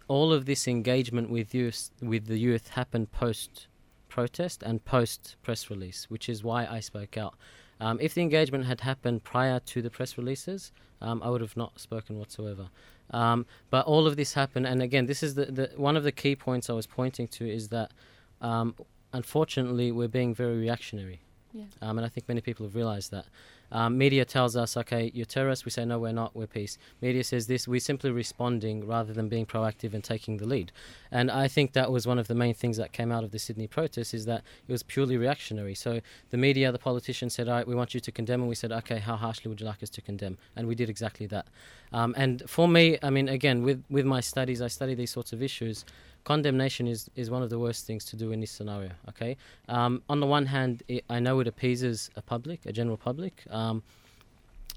[0.08, 3.66] all of this engagement with youth with the youth happened post
[4.08, 7.34] protest and post press release, which is why I spoke out.
[7.80, 11.56] Um, if the engagement had happened prior to the press releases, um, I would have
[11.56, 12.70] not spoken whatsoever.
[13.10, 16.12] Um, but all of this happened, and again, this is the, the one of the
[16.12, 17.92] key points I was pointing to is that
[18.40, 18.74] um,
[19.12, 21.20] unfortunately we're being very reactionary.
[21.52, 21.64] Yeah.
[21.80, 23.26] Um, and I think many people have realized that.
[23.70, 25.64] Um, media tells us, okay, you're terrorists.
[25.64, 26.35] We say, no, we're not.
[26.35, 26.78] We're peace.
[27.00, 27.68] Media says this.
[27.68, 30.72] We're simply responding rather than being proactive and taking the lead.
[31.11, 33.38] And I think that was one of the main things that came out of the
[33.38, 35.74] Sydney protests is that it was purely reactionary.
[35.74, 36.00] So
[36.31, 38.40] the media, the politicians said, all right, we want you to condemn.
[38.40, 40.38] And we said, okay, how harshly would you like us to condemn?
[40.57, 41.46] And we did exactly that.
[41.92, 45.33] Um, and for me, I mean, again, with, with my studies, I study these sorts
[45.33, 45.85] of issues.
[46.28, 48.90] Condemnation is, is one of the worst things to do in this scenario.
[49.08, 52.98] Okay, um, on the one hand, it, I know it appeases a public, a general
[52.98, 53.82] public, um,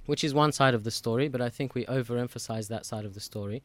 [0.06, 3.16] which is one side of the story, but I think we overemphasize that side of
[3.16, 3.62] the story.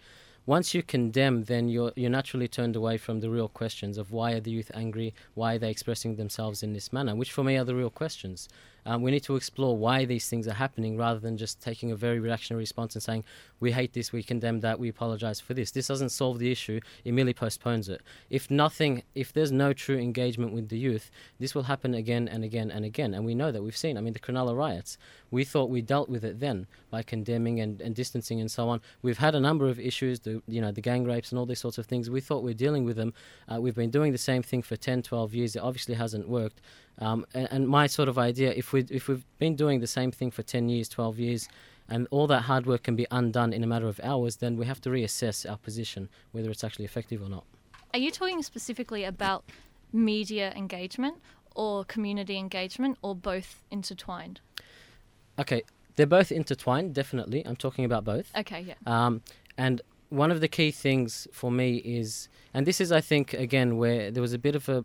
[0.46, 4.32] Once you condemn, then you're you're naturally turned away from the real questions of why
[4.32, 7.56] are the youth angry, why are they expressing themselves in this manner, which for me
[7.56, 8.48] are the real questions.
[8.86, 11.96] Um, we need to explore why these things are happening rather than just taking a
[11.96, 13.24] very reactionary response and saying
[13.58, 15.72] we hate this, we condemn that, we apologize for this.
[15.72, 18.00] This doesn't solve the issue; it merely postpones it.
[18.30, 22.44] If nothing, if there's no true engagement with the youth, this will happen again and
[22.44, 23.12] again and again.
[23.12, 23.98] And we know that we've seen.
[23.98, 24.98] I mean, the Cronulla riots.
[25.30, 28.80] We thought we dealt with it then by condemning and, and distancing and so on.
[29.02, 31.60] We've had a number of issues, the you know the gang rapes and all these
[31.60, 32.08] sorts of things.
[32.08, 33.14] We thought we're dealing with them.
[33.52, 35.56] Uh, we've been doing the same thing for 10, 12 years.
[35.56, 36.60] It obviously hasn't worked.
[36.98, 40.10] Um, and, and my sort of idea, if we if we've been doing the same
[40.10, 41.48] thing for 10 years, 12 years,
[41.88, 44.66] and all that hard work can be undone in a matter of hours, then we
[44.66, 47.44] have to reassess our position, whether it's actually effective or not.
[47.92, 49.44] Are you talking specifically about
[49.92, 51.16] media engagement
[51.54, 54.40] or community engagement or both intertwined?
[55.38, 55.62] Okay,
[55.96, 57.46] they're both intertwined, definitely.
[57.46, 58.30] I'm talking about both.
[58.36, 58.74] Okay, yeah.
[58.86, 59.22] Um,
[59.56, 63.76] and one of the key things for me is, and this is, I think, again,
[63.76, 64.84] where there was a bit of a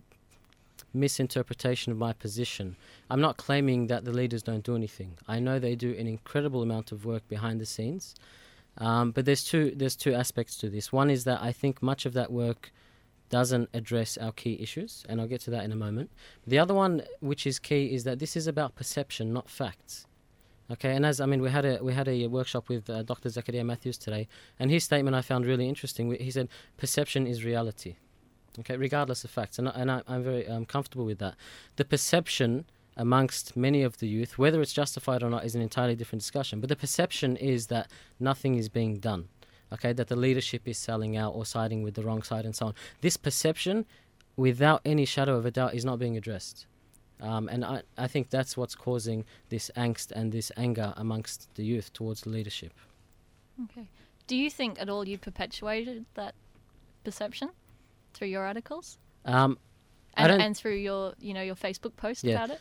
[0.94, 2.76] misinterpretation of my position.
[3.10, 5.18] I'm not claiming that the leaders don't do anything.
[5.26, 8.14] I know they do an incredible amount of work behind the scenes.
[8.78, 10.92] Um, but there's two there's two aspects to this.
[10.92, 12.72] One is that I think much of that work
[13.28, 16.10] doesn't address our key issues, and I'll get to that in a moment.
[16.46, 20.06] The other one, which is key, is that this is about perception, not facts.
[20.70, 23.28] Okay, and as I mean, we had a we had a workshop with uh, Dr.
[23.28, 24.26] Zachariah Matthews today,
[24.58, 26.14] and his statement I found really interesting.
[26.14, 27.96] He said, "Perception is reality."
[28.60, 31.36] Okay, regardless of facts, and and I, I'm very um, comfortable with that.
[31.76, 35.94] The perception amongst many of the youth, whether it's justified or not, is an entirely
[35.94, 36.60] different discussion.
[36.60, 39.28] But the perception is that nothing is being done.
[39.72, 42.66] Okay, that the leadership is selling out or siding with the wrong side and so
[42.66, 42.74] on.
[43.00, 43.86] This perception,
[44.36, 46.66] without any shadow of a doubt, is not being addressed.
[47.22, 51.64] Um, and I, I think that's what's causing this angst and this anger amongst the
[51.64, 52.72] youth towards the leadership.
[53.64, 53.88] Okay.
[54.26, 56.34] Do you think at all you perpetuated that
[57.04, 57.50] perception
[58.12, 59.58] through your articles Um,
[60.14, 62.34] and, and through your, you know, your Facebook post Yeah.
[62.36, 62.60] about it?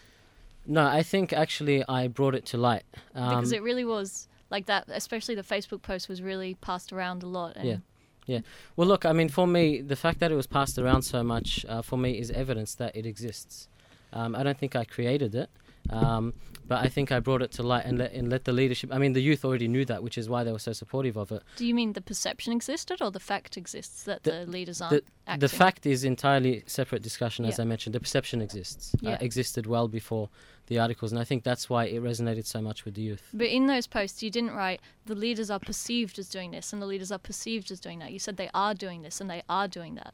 [0.65, 2.83] no, I think actually I brought it to light.
[3.15, 4.85] Um, Because it really was like that.
[4.89, 7.55] Especially the Facebook post was really passed around a lot.
[7.55, 7.81] And
[8.25, 8.39] Yeah.
[8.75, 11.65] Well, look, I mean, for me, the fact that it was passed around so much,
[11.67, 13.67] uh, for me, is evidence that it exists.
[14.13, 15.49] Um, I don't think I created it,
[15.89, 16.33] um,
[16.67, 18.93] but I think I brought it to light and let, and let the leadership.
[18.93, 21.31] I mean, the youth already knew that, which is why they were so supportive of
[21.31, 21.43] it.
[21.57, 25.03] Do you mean the perception existed or the fact exists that The- the, leaders aren't
[25.27, 25.39] acting?
[25.41, 27.63] The fact is entirely separate discussion, as Yeah.
[27.63, 27.93] I mentioned.
[27.95, 29.13] The perception exists, Yeah.
[29.13, 30.29] uh, existed well before
[30.67, 33.23] the articles, and I think that's why it resonated so much with the youth.
[33.33, 36.81] But in those posts, you didn't write the leaders are perceived as doing this and
[36.81, 38.13] the leaders are perceived as doing that.
[38.13, 40.13] You said they are doing this and they are doing that.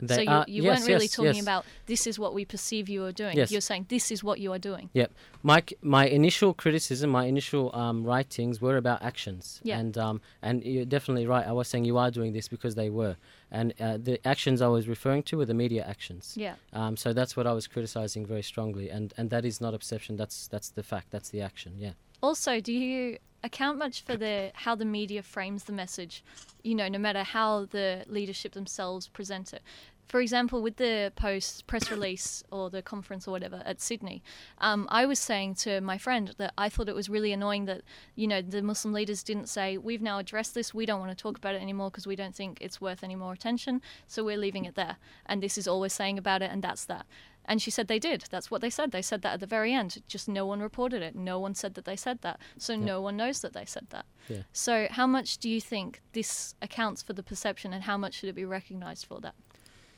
[0.00, 1.42] They so you, are- you yes, weren't really yes, talking yes.
[1.42, 3.36] about this is what we perceive you are doing.
[3.36, 4.90] You're saying this is what you are doing.
[4.92, 5.12] Yep.
[5.42, 9.78] My my initial criticism, my initial um, writings were about actions, Yeah.
[9.78, 11.46] and um, and you're definitely right.
[11.46, 13.16] I was saying you are doing this because they were,
[13.50, 16.34] and uh, the actions I was referring to were the media actions.
[16.36, 16.54] Yeah.
[16.72, 19.78] Um, so that's what I was criticizing very strongly, and and that is not a
[19.78, 20.16] perception.
[20.16, 21.10] That's that's the fact.
[21.10, 21.74] That's the action.
[21.78, 21.92] Yeah.
[22.22, 26.24] Also, do you account much for the how the media frames the message?
[26.62, 29.62] You know, no matter how the leadership themselves present it.
[30.08, 34.22] For example, with the post press release or the conference or whatever at Sydney,
[34.58, 37.82] um, I was saying to my friend that I thought it was really annoying that
[38.14, 41.20] you know the Muslim leaders didn't say we've now addressed this, we don't want to
[41.20, 44.36] talk about it anymore because we don't think it's worth any more attention, so we're
[44.36, 47.06] leaving it there, and this is all we're saying about it, and that's that.
[47.46, 48.24] And she said they did.
[48.30, 48.90] That's what they said.
[48.90, 50.02] They said that at the very end.
[50.08, 51.14] Just no one reported it.
[51.14, 52.40] No one said that they said that.
[52.58, 52.84] So Yeah.
[52.84, 54.06] no one knows that they said that.
[54.28, 54.42] Yeah.
[54.52, 58.28] So how much do you think this accounts for the perception and how much should
[58.28, 59.34] it be recognized for that?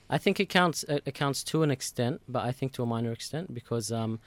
[0.09, 3.13] I think it counts it accounts to an extent, but I think to a minor
[3.13, 4.21] extent because um,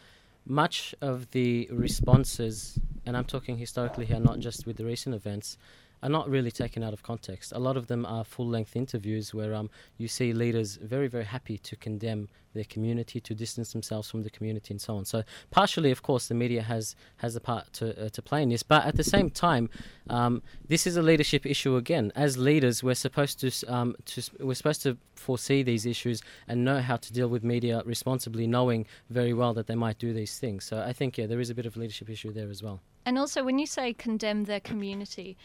[0.46, 5.58] much of the responses, and I'm talking historically here, not just with the recent events,
[6.02, 7.52] are not really taken out of context.
[7.52, 11.58] A lot of them are full-length interviews where um, you see leaders very, very happy
[11.58, 15.06] to condemn their community, to distance themselves from the community, and so on.
[15.06, 18.50] So, partially, of course, the media has has a part to uh, to play in
[18.50, 19.70] this, but at the same time,
[20.10, 22.12] um, this is a leadership issue again.
[22.16, 26.80] As leaders, we're supposed to um, to we're supposed to foresee these issues and know
[26.82, 30.66] how to deal with media responsibly, knowing very well that they might do these things.
[30.66, 32.82] So, I think yeah, there is a bit of leadership issue there as well.
[33.06, 35.38] And also, when you say condemn their community,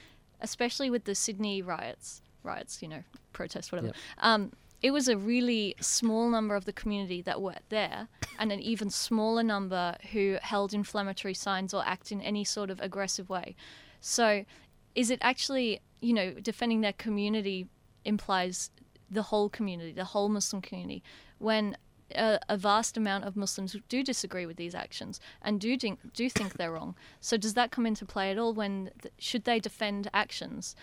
[0.45, 3.03] especially with the Sydney riots, riots, you know,
[3.33, 3.97] protests, whatever, Yep.
[4.19, 4.53] um,
[4.83, 8.07] it was a really small number of the community that were there,
[8.39, 12.79] and an even smaller number who held inflammatory signs or act in any sort of
[12.81, 13.57] aggressive way.
[14.01, 14.45] So,
[14.95, 17.67] is it actually, you know, defending their community
[18.05, 18.71] implies
[19.11, 21.03] the whole community, the whole Muslim community,
[21.39, 21.77] when
[22.15, 26.29] a, a vast amount of Muslims do disagree with these actions and do think, do
[26.29, 26.95] think they're wrong.
[27.21, 28.55] So does that come into play at all?
[28.55, 30.75] When should they defend actions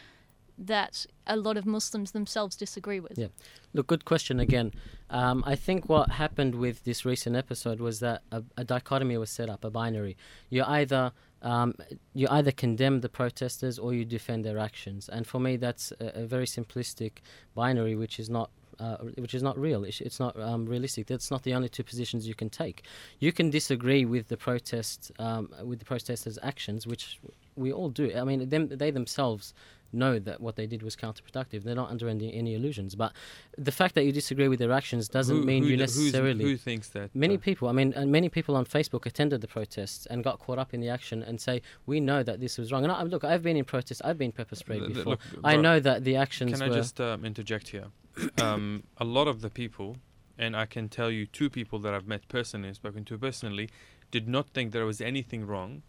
[0.58, 3.18] that a lot of Muslims themselves disagree with?
[3.18, 3.28] Yeah.
[3.74, 4.74] Look, good question again.
[5.10, 9.30] Um, I think what happened with this recent episode was that a, a dichotomy was
[9.30, 10.18] set up, a binary.
[10.50, 11.74] You either um,
[12.14, 16.22] you either condemn the protesters or you defend their actions, and for me, that's a,
[16.22, 17.14] a very simplistic
[17.56, 18.52] binary, which is not.
[18.82, 19.84] Uh, which is not real.
[19.84, 21.06] It's, it's not um, realistic.
[21.06, 22.84] That's not the only two positions you can take.
[23.20, 27.20] You can disagree with the protest, um, with the protesters' actions, which
[27.56, 28.12] we all do.
[28.18, 29.54] I mean, them, they themselves
[29.94, 31.64] know that what they did was counterproductive.
[31.64, 32.96] They're not under any, any illusions.
[32.96, 33.14] But
[33.58, 36.44] the fact that you disagree with their actions doesn't Who- mean who you necessarily.
[36.44, 37.16] Who thinks that?
[37.16, 40.40] Many uh, people, I mean, and many people on Facebook attended the protests and got
[40.40, 43.04] caught up in the action and say, "We know that this was wrong." And I,
[43.04, 45.12] look, I've been in protests, I've been pepper sprayed th- before.
[45.12, 47.88] look, I know that the actions Can I just um, interject here?
[48.42, 49.98] um, a lot of the people,
[50.38, 53.70] and I can tell you two people that I've met personally and spoken to personally,
[54.12, 55.84] did not think there was anything wrong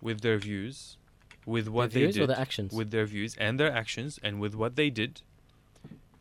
[0.00, 0.96] with their views,
[1.46, 2.38] with what the views they did, the
[2.72, 5.22] with their views and their actions, and with what they did.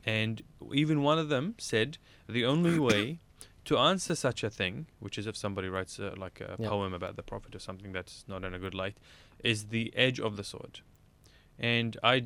[0.05, 0.41] And
[0.73, 3.19] even one of them said the only way
[3.65, 6.69] to answer such a thing, which is if somebody writes uh, like a Yeah.
[6.69, 8.97] poem about the Prophet or something that's not in a good light,
[9.43, 10.79] is the edge of the sword.
[11.59, 12.25] And I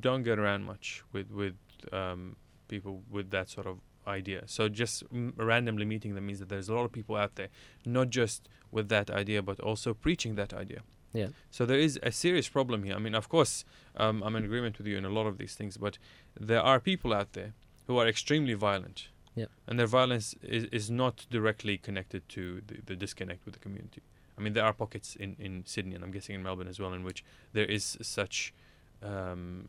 [0.00, 1.56] don't get around much with with
[1.92, 2.36] um,
[2.68, 4.44] people with that sort of idea.
[4.46, 7.48] So just m- randomly meeting them means that there's a lot of people out there,
[7.84, 10.80] not just with that idea, but also preaching that idea.
[11.12, 11.28] Yeah.
[11.50, 12.94] So there is a serious problem here.
[12.94, 13.64] I mean, of course,
[13.96, 15.98] um, I'm in agreement with you in a lot of these things, but
[16.38, 17.52] there are people out there
[17.86, 19.08] who are extremely violent.
[19.34, 19.46] Yeah.
[19.66, 24.02] And their violence is, is not directly connected to the, the disconnect with the community.
[24.38, 26.92] I mean, there are pockets in, in Sydney, and I'm guessing in Melbourne as well,
[26.92, 28.54] in which there is such
[29.02, 29.66] um,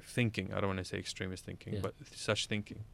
[0.00, 0.52] thinking.
[0.54, 1.80] I don't want to say extremist thinking, Yeah.
[1.82, 2.84] but such thinking.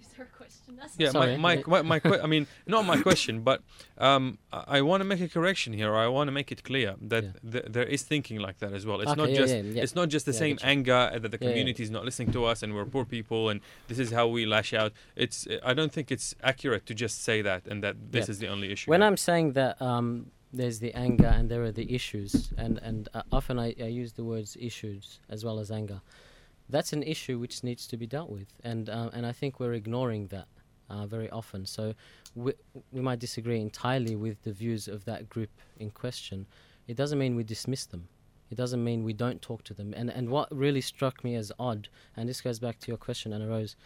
[0.00, 0.76] Is there a question?
[0.80, 1.36] That's Yeah, Sorry.
[1.36, 3.62] my my, my, my que- I mean, not my question, but
[3.98, 5.94] um, I, I want to make a correction here.
[5.94, 7.52] I want to make it clear that Yeah.
[7.52, 9.00] th- there is thinking like that as well.
[9.02, 9.82] It's Okay, not yeah, just yeah, yeah.
[9.84, 11.48] it's not just the Yeah, same anger uh, that the Yeah, yeah.
[11.50, 14.46] community is not listening to us and we're poor people and this is how we
[14.46, 14.92] lash out.
[15.16, 18.32] It's I don't think it's accurate to just say that and that this Yeah.
[18.32, 18.90] is the only issue.
[18.90, 19.08] When here.
[19.08, 20.08] I'm saying that um,
[20.52, 24.12] there's the anger and there are the issues, and and uh, often I, I use
[24.20, 26.00] the words issues as well as anger.
[26.70, 29.74] That's an issue which needs to be dealt with, and uh, and I think we're
[29.74, 30.48] ignoring that
[30.90, 31.66] uh, very often.
[31.66, 31.94] So
[32.34, 32.52] we
[32.92, 36.46] we might disagree entirely with the views of that group in question.
[36.86, 38.08] It doesn't mean we dismiss them.
[38.50, 39.94] It doesn't mean we don't talk to them.
[39.96, 43.32] And and what really struck me as odd, and this goes back to your question,
[43.32, 43.76] Anna Rose.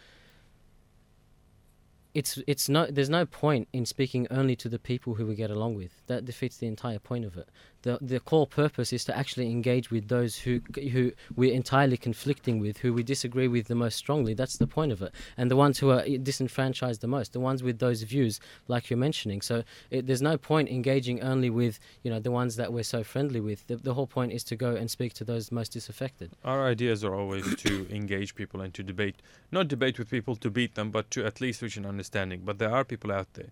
[2.13, 5.51] It's it's no there's no point in speaking only to the people who we get
[5.51, 6.01] along with.
[6.07, 7.49] That defeats the entire point of it.
[7.85, 12.59] The the core purpose is to actually engage with those who who we're entirely conflicting
[12.59, 14.33] with, who we disagree with the most strongly.
[14.33, 15.11] That's the point of it.
[15.37, 18.97] And the ones who are disenfranchised the most, the ones with those views, like you're
[18.97, 19.39] mentioning.
[19.41, 23.03] So it, there's no point engaging only with you know the ones that we're so
[23.03, 23.67] friendly with.
[23.67, 26.31] The, the whole point is to go and speak to those most disaffected.
[26.43, 29.17] Our ideas are always to engage people and to debate,
[29.51, 32.41] not debate with people to beat them, but to at least reach an understanding.
[32.43, 33.51] But there are people out there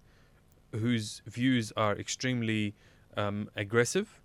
[0.71, 2.73] whose views are extremely
[3.15, 4.19] um, aggressive,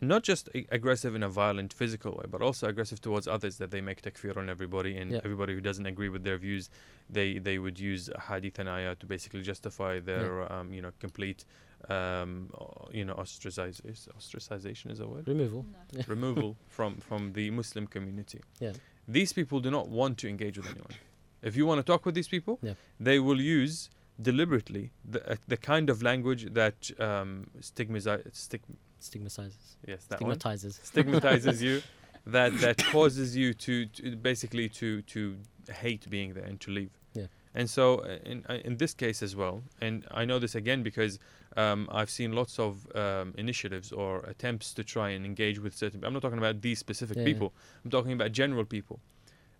[0.00, 3.56] not just a- aggressive in a violent physical way, but also aggressive towards others.
[3.58, 5.20] That they make takfir on everybody, and Yeah.
[5.24, 6.68] everybody who doesn't agree with their views,
[7.08, 11.44] they they would use hadith and ayah to basically justify their um, you know complete
[11.88, 12.50] um,
[12.92, 14.08] you know ostracization.
[14.18, 15.64] Ostracization is a word Removal.
[15.92, 16.02] No.
[16.08, 18.40] removal from from the Muslim community.
[18.60, 18.72] Yeah.
[19.08, 20.94] These people do not want to engage with anyone.
[21.42, 22.74] If you want to talk with these people, Yeah.
[22.98, 23.88] they will use
[24.20, 28.62] deliberately the uh, the kind of language that um, stigmatize, stig,
[28.98, 29.76] Stigmatizes.
[29.86, 30.80] yes, that one Stigmatizes.
[30.82, 31.82] stigmatizes you,
[32.26, 35.36] that that causes you to, to basically to to
[35.72, 36.90] hate being there and to leave.
[37.14, 37.26] Yeah.
[37.54, 40.82] And so uh, in uh, in this case as well, and I know this again
[40.82, 41.18] because
[41.56, 46.04] um, I've seen lots of um, initiatives or attempts to try and engage with certain.
[46.04, 47.32] I'm not talking about these specific Yeah, yeah.
[47.32, 47.52] people.
[47.84, 49.00] I'm talking about general people,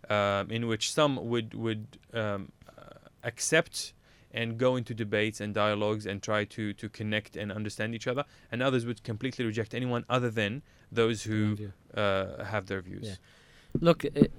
[0.09, 2.81] um, in which some would would um, uh,
[3.23, 3.93] accept
[4.31, 8.23] and go into debates and dialogues and try to to connect and understand each other,
[8.51, 10.61] and others would completely reject anyone other than
[10.91, 11.57] those who
[11.93, 13.07] uh, have their views.
[13.07, 13.15] Yeah.
[13.79, 14.31] Look, it,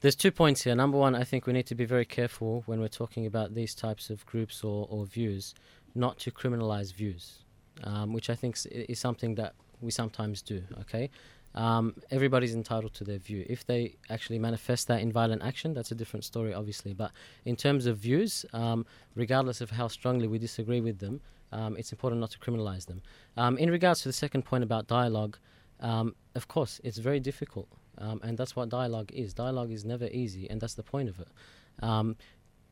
[0.00, 0.74] there's two points here.
[0.74, 3.74] Number one, I think we need to be very careful when we're talking about these
[3.74, 5.54] types of groups or, or views,
[5.94, 7.44] not to criminalize views,
[7.84, 10.62] um, which I think is, is something that we sometimes do.
[10.80, 11.10] Okay,
[11.54, 13.44] um, everybody's entitled to their view.
[13.48, 16.92] If they actually manifest that in violent action, that's a different story, obviously.
[16.92, 17.12] But
[17.44, 21.20] in terms of views, um, regardless of how strongly we disagree with them,
[21.52, 23.02] um, it's important not to criminalize them.
[23.36, 25.36] Um, in regards to the second point about dialogue,
[25.80, 29.34] um, of course, it's very difficult, um, and that's what dialogue is.
[29.34, 31.28] Dialogue is never easy, and that's the point of it.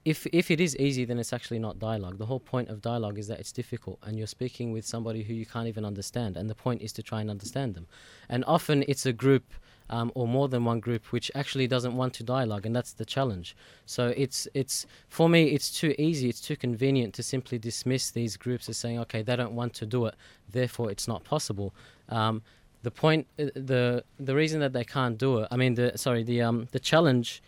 [0.05, 2.19] If if it is easy, then it's actually not dialogue.
[2.19, 5.35] The whole point of dialogue is that it's difficult, and you're speaking with somebody who
[5.35, 7.87] you can't even understand, and the point is to try and understand them.
[8.29, 9.45] And often it's a group.
[9.91, 13.07] Um, or more than one group which actually doesn't want to dialogue and that's the
[13.07, 18.11] challenge so it's it's for me it's too easy it's too convenient to simply dismiss
[18.11, 20.15] these groups as saying okay they don't want to do it
[20.51, 21.75] therefore it's not possible
[22.11, 22.43] um,
[22.83, 26.23] the point uh, the the reason that they can't do it i mean the sorry
[26.23, 27.43] the um the challenge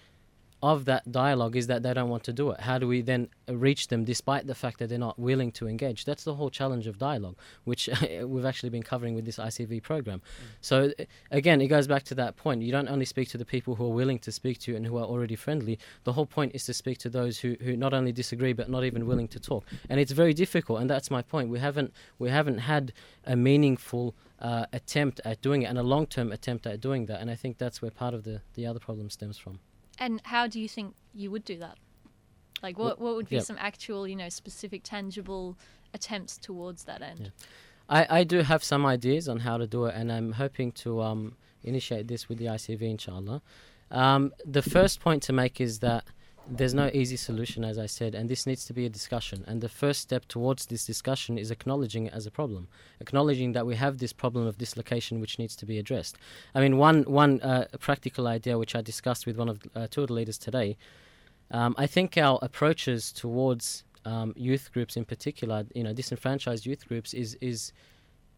[0.62, 2.60] of that dialogue is that they don't want to do it.
[2.60, 6.04] How do we then reach them despite the fact that they're not willing to engage?
[6.04, 7.88] That's the whole challenge of dialogue which
[8.22, 10.20] we've actually been covering with this icv program.
[10.60, 12.62] So uh, again it goes back to that point.
[12.62, 14.86] You don't only speak to the people who are willing to speak to you and
[14.86, 15.78] who are already friendly.
[16.04, 18.84] The whole point is to speak to those who, who not only disagree but not
[18.84, 19.64] even willing to talk.
[19.88, 21.48] And it's very difficult and that's my point.
[21.48, 22.92] We haven't we haven't had
[23.24, 27.30] a meaningful uh, attempt at doing it and a long-term attempt at doing that and
[27.30, 29.60] i think that's where part of the the other problem stems from
[30.00, 31.76] And how do you think you would do that?
[32.62, 33.42] Like, what what would be yeah.
[33.42, 35.56] some actual, you know, specific, tangible
[35.94, 37.20] attempts towards that end?
[37.20, 37.46] Yeah.
[37.88, 41.02] I, I do have some ideas on how to do it, and I'm hoping to
[41.02, 43.42] um, initiate this with the ICV, inshallah.
[43.90, 46.04] Um, the first point to make is that
[46.50, 49.44] there's no easy solution, as I said, and this needs to be a discussion.
[49.46, 52.68] And the first step towards this discussion is acknowledging it as a problem,
[53.00, 56.18] acknowledging that we have this problem of dislocation which needs to be addressed.
[56.54, 60.02] I mean, one one uh, practical idea which I discussed with one of uh, two
[60.02, 60.76] of the leaders today.
[61.52, 66.86] Um, I think our approaches towards um, youth groups, in particular, you know, disenfranchised youth
[66.88, 67.72] groups, is is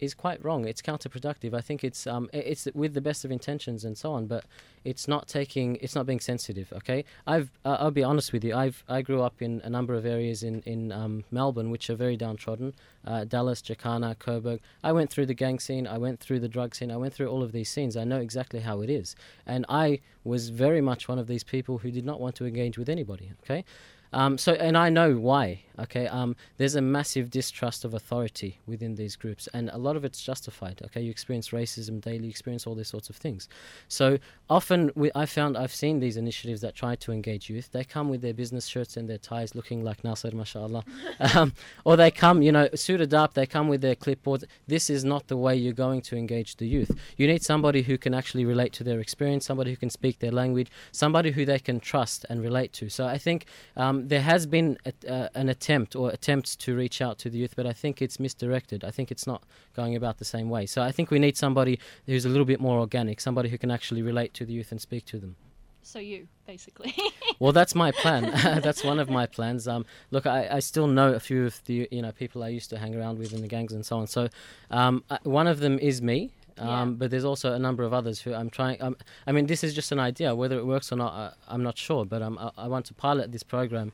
[0.03, 0.67] is quite wrong.
[0.67, 1.55] It's counterproductive.
[1.55, 4.45] I think it's um it's with the best of intentions and so on, but
[4.85, 6.73] it's not taking it's not being sensitive.
[6.73, 8.53] Okay, I've uh, I'll be honest with you.
[8.55, 11.95] I've I grew up in a number of areas in in um, Melbourne which are
[11.95, 12.75] very downtrodden.
[13.07, 14.61] Uh, Dallas, Jacana, Coburg.
[14.83, 15.87] I went through the gang scene.
[15.87, 16.91] I went through the drug scene.
[16.91, 17.97] I went through all of these scenes.
[17.97, 19.15] I know exactly how it is,
[19.47, 22.77] and I was very much one of these people who did not want to engage
[22.77, 23.31] with anybody.
[23.45, 23.65] Okay.
[24.13, 25.63] Um, so, and I know why.
[25.79, 30.05] Okay, um, there's a massive distrust of authority within these groups, and a lot of
[30.05, 30.81] it's justified.
[30.85, 33.49] Okay, you experience racism daily, you experience all these sorts of things.
[33.89, 34.19] So
[34.51, 37.71] often, we, I found I've seen these initiatives that try to engage youth.
[37.73, 40.85] They come with their business shirts and their ties, looking like Nasser, mashallah,
[41.35, 41.53] um,
[41.85, 43.35] or they come, you know, suited up.
[43.35, 44.45] They come with their clipboards.
[44.67, 46.91] This is not the way you're going to engage the youth.
[47.17, 50.33] You need somebody who can actually relate to their experience, somebody who can speak their
[50.33, 52.89] language, somebody who they can trust and relate to.
[52.89, 53.47] So I think
[53.77, 57.39] um, there has been a, uh, an attempt or attempts to reach out to the
[57.39, 58.83] youth, but I think it's misdirected.
[58.85, 59.45] I think it's not
[59.77, 60.67] going about the same way.
[60.67, 63.71] So I think we need somebody who's a little bit more organic, somebody who can
[63.71, 65.37] actually relate to the youth and speak to them.
[65.83, 66.95] So you, basically.
[67.39, 68.23] Well, that's my plan.
[68.63, 69.67] that's one of my plans.
[69.67, 72.71] Um, look, I, I still know a few of the you know people I used
[72.71, 74.07] to hang around with in the gangs and so on.
[74.07, 74.29] So,
[74.71, 76.31] um, uh, one of them is me.
[76.59, 78.81] Um, But there's also a number of others who I'm trying.
[78.81, 78.95] Um,
[79.27, 80.29] I mean, this is just an idea.
[80.37, 82.05] Whether it works or not, uh, I'm not sure.
[82.05, 83.93] But um, I, I want to pilot this program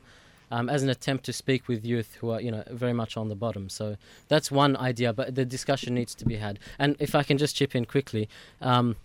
[0.51, 3.29] um, as an attempt to speak with youth who are, you know, very much on
[3.29, 3.69] the bottom.
[3.69, 3.97] So
[4.27, 5.13] that's one idea.
[5.13, 6.59] But the discussion needs to be had.
[6.77, 8.29] And if I can just chip in quickly.
[8.61, 8.95] Um,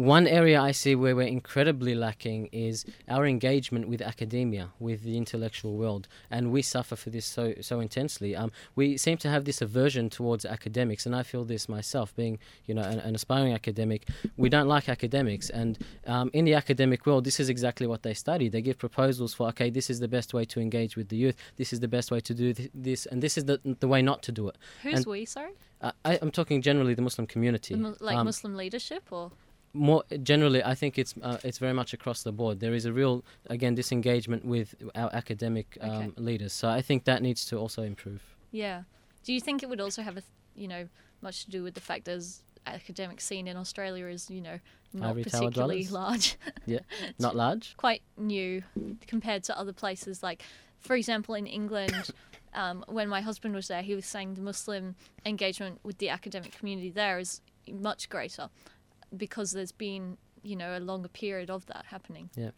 [0.00, 5.16] one area I see where we're incredibly lacking is our engagement with academia, with the
[5.16, 8.34] intellectual world, and we suffer for this so so intensely.
[8.34, 12.38] Um, we seem to have this aversion towards academics, and I feel this myself, being
[12.66, 14.08] you know an, an aspiring academic.
[14.36, 18.14] We don't like academics, and um, in the academic world, this is exactly what they
[18.14, 18.48] study.
[18.48, 21.36] They give proposals for okay, this is the best way to engage with the youth.
[21.56, 24.02] This is the best way to do th- this, and this is the the way
[24.02, 24.56] not to do it.
[24.82, 25.24] Who's And- we?
[25.26, 27.74] Sorry, Uh, I, I'm talking generally the Muslim community.
[27.74, 29.30] the, mu- like Um, Muslim leadership, or
[29.72, 32.60] more generally, I think it's uh, it's very much across the board.
[32.60, 36.10] There is a real again disengagement with our academic um, Okay.
[36.16, 36.52] leaders.
[36.52, 38.22] So I think that needs to also improve.
[38.50, 38.82] Yeah.
[39.24, 40.22] Do you think it would also have a,
[40.54, 40.88] you know,
[41.22, 44.58] much to do with the fact there's academic scene in Australia is, you know,
[44.92, 46.36] not Ivory particularly large,
[47.18, 47.74] Not large.
[47.76, 48.62] quite new
[49.06, 50.22] compared to other places.
[50.22, 50.42] Like,
[50.80, 52.10] for example, in England,
[52.54, 56.52] um, when my husband was there, he was saying the Muslim engagement with the academic
[56.58, 57.40] community there is
[57.70, 58.48] much greater
[59.16, 62.30] because there's been, you know, a longer period of that happening.
[62.36, 62.50] Yeah.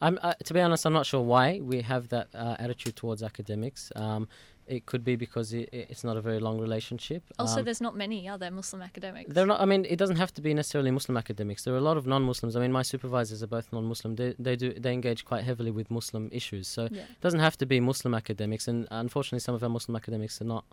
[0.00, 3.22] I'm uh, to be honest, I'm not sure why we have that uh, attitude towards
[3.22, 3.90] academics.
[3.96, 4.28] Um,
[4.66, 7.22] it could be because it, it's not a very long relationship.
[7.38, 9.32] Also, Um, there's not many other Muslim academics.
[9.32, 9.60] They're not.
[9.60, 11.64] I mean, it doesn't have to be necessarily Muslim academics.
[11.64, 12.56] There are a lot of non-Muslims.
[12.56, 14.16] I mean, my supervisors are both non-Muslim.
[14.16, 16.66] They they do they engage quite heavily with Muslim issues.
[16.68, 17.02] So Yeah.
[17.02, 18.68] it doesn't have to be Muslim academics.
[18.68, 20.64] And unfortunately, some of our Muslim academics are not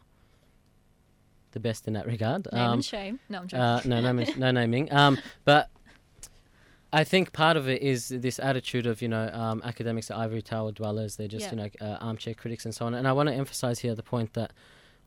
[1.54, 2.48] the best in that regard.
[2.52, 3.20] Name Um, and shame.
[3.30, 3.62] No, I'm joking.
[3.62, 4.92] uh, no, no, no naming.
[4.94, 5.70] Um, but
[6.92, 10.42] I think part of it is this attitude of you know um, academics are ivory
[10.42, 11.16] tower dwellers.
[11.16, 11.52] They're just Yeah.
[11.52, 12.94] you know uh, armchair critics and so on.
[12.94, 14.54] And I want to emphasize here the point that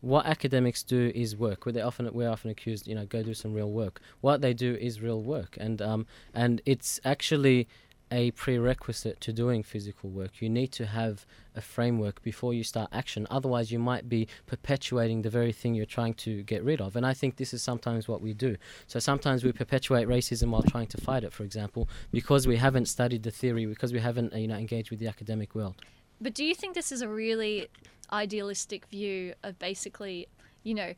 [0.00, 1.64] what academics do is work.
[1.64, 4.00] They often we're often accused, you know, go do some real work.
[4.20, 7.68] What they do is real work, and um, and it's actually
[8.10, 10.40] a prerequisite to doing physical work.
[10.40, 13.26] You need to have a framework before you start action.
[13.30, 16.94] Otherwise, you might be perpetuating the very thing you're trying to get rid of.
[16.94, 18.56] And I think this is sometimes what we do.
[18.86, 22.86] So sometimes we perpetuate racism while trying to fight it, for example, because we haven't
[22.86, 25.74] studied the theory, because we haven't uh, you know engaged with the academic world.
[26.20, 27.68] But do you think this is a really
[28.12, 30.28] idealistic view of basically,
[30.62, 30.94] you know,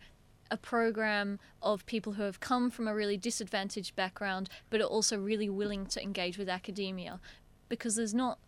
[0.50, 5.18] a program of people who have come from a really disadvantaged background but are also
[5.18, 7.20] really willing to engage with academia?
[7.68, 8.38] Because there's not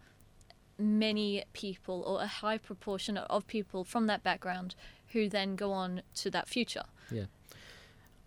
[0.79, 4.75] many people or a high proportion of people from that background
[5.09, 6.85] who then go on to that future.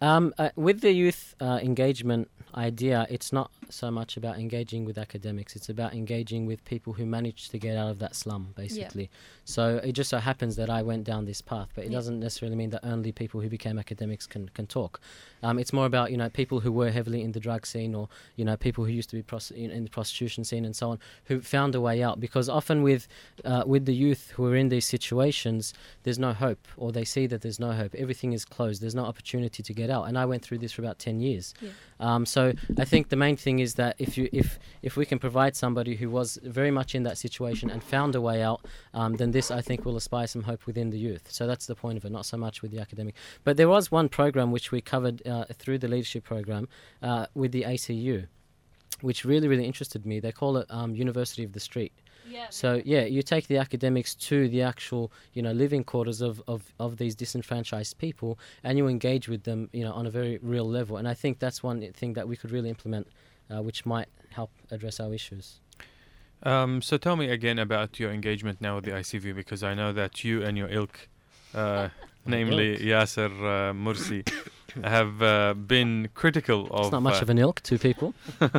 [0.01, 4.97] Um, uh, with the youth uh, engagement idea, it's not so much about engaging with
[4.97, 5.55] academics.
[5.55, 9.09] It's about engaging with people who managed to get out of that slum, basically.
[9.45, 11.97] So it just so happens that I went down this path, but it Yeah.
[11.97, 14.99] doesn't necessarily mean that only people who became academics can, can talk.
[15.41, 18.07] Um, it's more about you know people who were heavily in the drug scene, or
[18.37, 20.85] you know people who used to be pros- in, in the prostitution scene and so
[20.91, 22.19] on, who found a way out.
[22.19, 23.07] Because often with
[23.43, 27.25] uh, with the youth who are in these situations, there's no hope, or they see
[27.27, 27.93] that there's no hope.
[27.95, 28.81] Everything is closed.
[28.81, 30.03] There's no opportunity to get out.
[30.07, 31.53] And I went through this for about ten years.
[31.61, 31.69] Yeah.
[31.99, 32.41] Um, so
[32.77, 35.95] I think the main thing is that if you if if we can provide somebody
[35.95, 38.61] who was very much in that situation and found a way out,
[38.93, 41.25] um, then this I think will inspire some hope within the youth.
[41.31, 43.15] So that's the point of it, not so much with the academic.
[43.45, 46.67] But there was one program which we covered uh, through the leadership program
[47.01, 48.27] uh, with the ACU,
[49.01, 50.19] which really really interested me.
[50.19, 51.93] They call it um, University of the Street.
[52.29, 52.47] Yeah.
[52.49, 56.73] So yeah, you take the academics to the actual, you know, living quarters of, of,
[56.79, 60.67] of these disenfranchised people, and you engage with them, you know, on a very real
[60.67, 60.97] level.
[60.97, 63.07] And I think that's one thing that we could really implement,
[63.49, 65.59] uh, which might help address our issues.
[66.43, 69.93] Um, so tell me again about your engagement now with the ICV because I know
[69.93, 71.07] that you and your ilk,
[71.53, 71.89] uh,
[72.25, 72.81] namely ilk.
[72.81, 74.29] Yasser uh, Mursi,
[74.83, 76.85] have uh, been critical of.
[76.85, 78.13] It's not much uh, of an ilk, two people.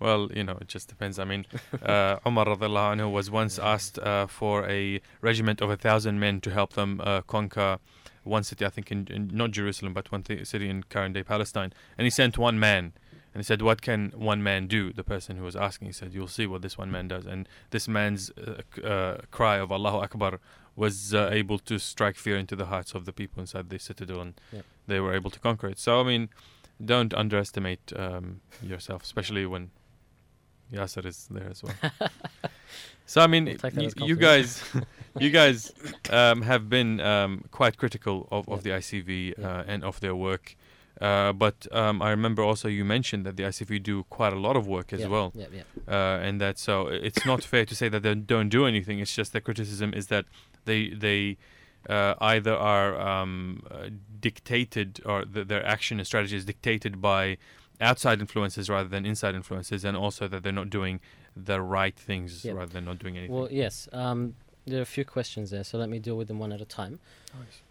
[0.00, 1.18] Well, you know, it just depends.
[1.18, 1.44] I mean,
[1.82, 6.40] uh, Umar radiallahu anhu was once asked uh, for a regiment of a thousand men
[6.42, 7.78] to help them uh, conquer
[8.22, 11.24] one city, I think, in, in not Jerusalem, but one th- city in current day
[11.24, 11.72] Palestine.
[11.96, 12.92] And he sent one man.
[13.34, 14.92] And he said, What can one man do?
[14.92, 17.26] The person who was asking, he said, You'll see what this one man does.
[17.26, 20.40] And this man's uh, uh, cry of Allahu Akbar
[20.76, 24.20] was uh, able to strike fear into the hearts of the people inside the citadel,
[24.20, 24.64] and Yep.
[24.86, 25.78] they were able to conquer it.
[25.78, 26.28] So, I mean,
[26.84, 29.70] don't underestimate um, yourself, especially when
[30.72, 31.74] Yasser is there as well.
[33.06, 34.62] so I mean, We'll y- you guys,
[35.18, 35.72] you guys
[36.10, 39.48] um, have been um, quite critical of, of the ICV Yeah.
[39.48, 40.54] uh, and of their work.
[41.00, 44.56] Uh, but um, I remember also you mentioned that the ICV do quite a lot
[44.56, 45.62] of work as yeah, well, Yeah, yeah.
[45.86, 48.98] uh, and that so it's not fair to say that they don't do anything.
[48.98, 50.24] It's just the criticism is that
[50.64, 51.36] they they
[51.88, 53.90] uh, either are um, uh,
[54.20, 57.38] dictated or th- their action and strategy is dictated by
[57.80, 61.00] outside influences rather than inside influences, and also that they're not doing
[61.36, 63.36] the right things rather than not doing anything.
[63.36, 63.88] Well, yes.
[63.92, 64.34] Um,
[64.66, 66.64] there are a few questions there, so let me deal with them one at a
[66.64, 66.98] time.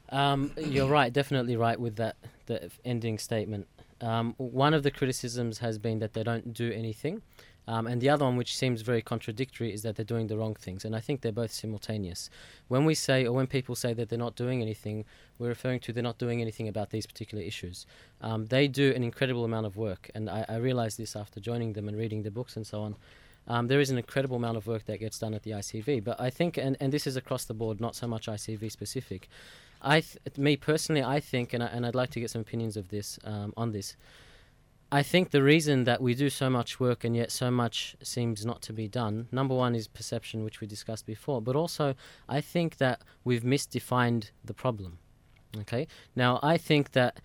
[0.10, 3.68] Um, you're right, definitely right with that the ending statement.
[4.00, 7.22] Um, one of the criticisms has been that they don't do anything,
[7.68, 10.56] um, and the other one, which seems very contradictory, is that they're doing the wrong
[10.56, 10.86] things.
[10.86, 12.30] And I think they're both simultaneous.
[12.70, 15.04] When we say, or when people say that they're not doing anything,
[15.38, 17.86] we're referring to they're not doing anything about these particular issues.
[18.22, 21.74] Um, they do an incredible amount of work, and I, I realized this after joining
[21.74, 22.96] them and reading the books and so on.
[23.50, 26.20] Um, there is an incredible amount of work that gets done at the ICV, but
[26.20, 29.30] I think, and, and this is across the board, not so much ICV specific.
[29.82, 32.78] I, th- me personally, I think, and, I, and I'd like to get some opinions
[32.78, 33.96] of this um, on this.
[34.92, 38.46] I think the reason that we do so much work and yet so much seems
[38.46, 41.94] not to be done, number one is perception, which we discussed before, but also
[42.30, 45.00] I think that we've misdefined the problem.
[45.58, 45.88] Okay?
[46.16, 47.20] Now, I think that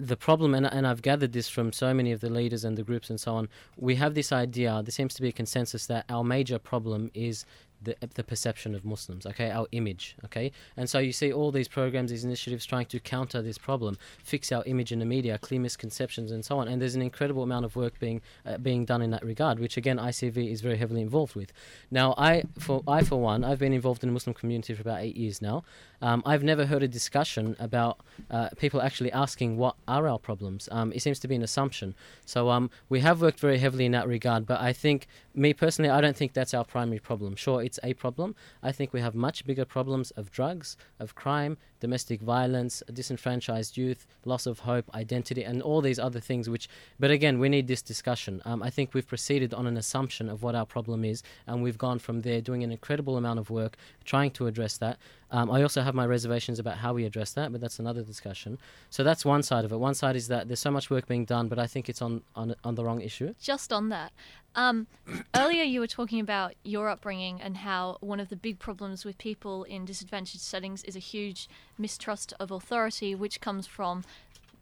[0.00, 2.82] the problem, and, and I've gathered this from so many of the leaders and the
[2.82, 6.04] groups and so on, we have this idea, there seems to be a consensus that
[6.08, 7.44] our major problem is
[7.84, 11.68] the, the perception of Muslims, okay, our image, okay, and so you see all these
[11.68, 15.60] programs, these initiatives trying to counter this problem, fix our image in the media, clear
[15.60, 16.68] misconceptions, and so on.
[16.68, 19.76] And there's an incredible amount of work being uh, being done in that regard, which
[19.76, 21.52] again ICV is very heavily involved with.
[21.90, 25.00] Now, I for I for one, I've been involved in the Muslim community for about
[25.00, 25.64] eight years now.
[26.02, 30.68] Um, I've never heard a discussion about uh, people actually asking what are our problems.
[30.72, 31.94] Um, it seems to be an assumption.
[32.26, 35.90] So um, we have worked very heavily in that regard, but I think, me personally,
[35.90, 37.36] I don't think that's our primary problem.
[37.36, 38.34] Sure, it's a problem.
[38.62, 44.06] I think we have much bigger problems of drugs, of crime, domestic violence, disenfranchised youth,
[44.26, 46.50] loss of hope, identity, and all these other things.
[46.50, 46.68] Which,
[47.00, 48.42] but again, we need this discussion.
[48.44, 51.78] Um, I think we've proceeded on an assumption of what our problem is, and we've
[51.78, 54.98] gone from there doing an incredible amount of work trying to address that.
[55.30, 58.58] Um, I also have my reservations about how we address that, but that's another discussion.
[58.90, 59.78] So that's one side of it.
[59.78, 62.22] One side is that there's so much work being done, but I think it's on
[62.36, 63.34] on, on the wrong issue.
[63.40, 64.12] Just on that,
[64.54, 64.86] um,
[65.34, 69.18] earlier you were talking about your upbringing and how one of the big problems with
[69.18, 71.48] people in disadvantaged settings is a huge
[71.78, 74.04] mistrust of authority, which comes from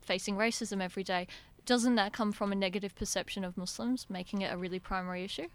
[0.01, 1.27] facing racism every day.
[1.67, 5.49] Doesn't that come from a negative perception of Muslims, making it a really primary issue?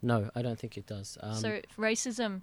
[0.00, 1.18] No, I don't think it does.
[1.20, 2.42] Um, so racism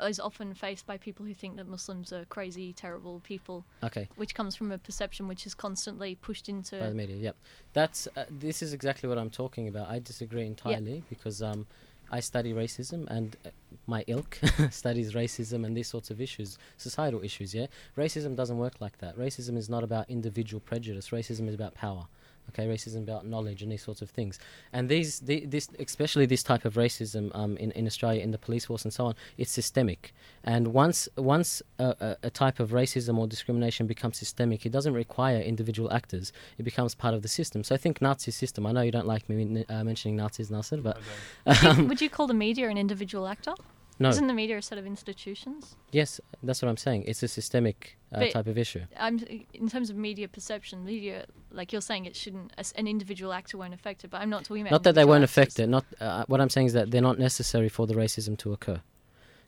[0.00, 4.08] is often faced by people who think that Muslims are crazy, terrible people, okay.
[4.16, 6.78] which comes from a perception which is constantly pushed into.
[6.78, 7.16] by the media.
[7.16, 7.36] Yep,
[7.72, 9.88] that's uh, this is exactly what I'm talking about.
[9.88, 11.66] I disagree entirely because um,
[12.10, 13.50] I study racism and uh,
[13.86, 14.38] my ilk
[14.70, 17.54] studies racism and these sorts of issues, societal issues.
[17.54, 17.66] Yeah,
[17.96, 19.18] racism doesn't work like that.
[19.18, 21.10] Racism is not about individual prejudice.
[21.10, 22.06] Racism is about power.
[22.50, 24.38] Okay, racism about knowledge and these sorts of things,
[24.72, 28.38] and these, the, this, especially this type of racism um, in in Australia in the
[28.38, 30.14] police force and so on, it's systemic.
[30.44, 34.94] And once once a, a, a type of racism or discrimination becomes systemic, it doesn't
[34.94, 36.32] require individual actors.
[36.58, 37.64] It becomes part of the system.
[37.64, 38.66] So I think Nazi system.
[38.66, 40.98] I know you don't like me uh, mentioning Nazis, Nasser, but
[41.64, 43.54] um, Would you call the media an individual actor?
[43.98, 44.08] No.
[44.10, 45.76] Isn't the media a set of institutions?
[45.90, 47.04] Yes, that's what I'm saying.
[47.06, 48.82] It's a systemic uh, type of issue.
[48.98, 49.18] I'm
[49.54, 53.74] in terms of media perception, media like you're saying it shouldn't an individual actor won't
[53.74, 55.30] affect it, but I'm not talking about Not that they won't actors.
[55.30, 55.68] affect it.
[55.68, 58.80] Not uh, what I'm saying is that they're not necessary for the racism to occur.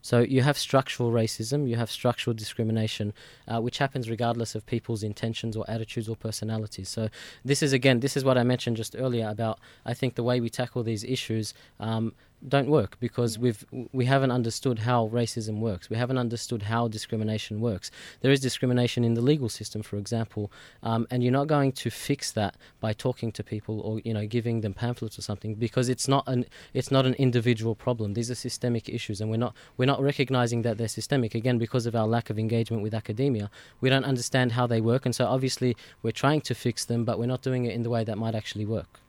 [0.00, 3.12] So you have structural racism, you have structural discrimination,
[3.46, 6.88] uh, which happens regardless of people's intentions or attitudes or personalities.
[6.88, 7.08] So
[7.44, 9.58] this is again, this is what I mentioned just earlier about.
[9.84, 12.14] I think the way we tackle these issues um,
[12.46, 15.90] don't work because we've we haven't understood how racism works.
[15.90, 17.90] We haven't understood how discrimination works.
[18.20, 21.90] There is discrimination in the legal system, for example, um, and you're not going to
[21.90, 25.88] fix that by talking to people or you know giving them pamphlets or something because
[25.88, 28.14] it's not an it's not an individual problem.
[28.14, 31.86] These are systemic issues, and we're not we're not recognizing that they're systemic again because
[31.86, 33.50] of our lack of engagement with academia.
[33.80, 37.18] We don't understand how they work, and so obviously we're trying to fix them, but
[37.18, 39.00] we're not doing it in the way that might actually work.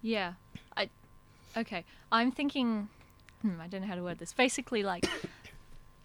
[0.00, 0.34] Yeah,
[1.58, 1.84] okay.
[2.10, 2.88] I'm thinking.
[3.42, 4.32] Hmm, I don't know how to word this.
[4.32, 5.06] Basically, like.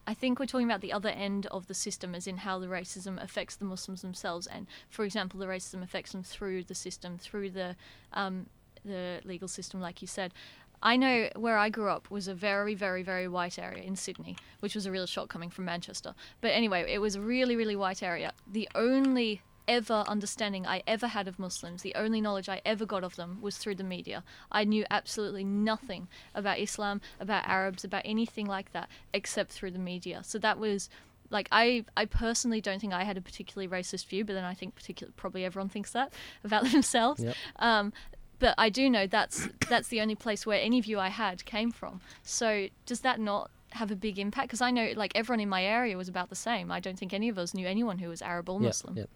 [0.06, 2.68] I think we're talking about the other end of the system, as in how the
[2.68, 7.18] racism affects the Muslims themselves, and for example, the racism affects them through the system,
[7.18, 7.78] through the
[8.12, 8.48] um,
[8.84, 10.34] the legal system, like you said.
[10.82, 14.36] I know where I grew up was a very, very, very white area in Sydney,
[14.60, 16.14] which was a real shock coming from Manchester.
[16.42, 18.34] But anyway, it was a really, really white area.
[18.46, 23.04] The only ever understanding I ever had of Muslims, the only knowledge I ever got
[23.04, 24.24] of them was through the media.
[24.52, 29.80] I knew absolutely nothing about Islam, about Arabs, about anything like that, except through the
[29.80, 30.22] media.
[30.24, 30.90] So that was
[31.30, 34.54] like I, I personally don't think I had a particularly racist view, but then I
[34.54, 37.24] think particular probably everyone thinks that about themselves.
[37.24, 37.36] Yep.
[37.58, 37.94] Um,
[38.40, 41.72] but I do know that's that's the only place where any view I had came
[41.72, 42.02] from.
[42.24, 44.50] So does that not have a big impact?
[44.50, 46.70] Because I know like everyone in my area was about the same.
[46.72, 48.98] I don't think any of us knew anyone who was Arab or Muslim.
[48.98, 49.04] yeah.
[49.04, 49.10] It-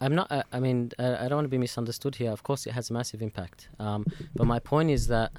[0.00, 0.30] I'm not.
[0.30, 2.30] Uh, I mean, uh, I don't want to be misunderstood here.
[2.30, 3.68] Of course, it has a massive impact.
[3.78, 5.32] Um, but my point is that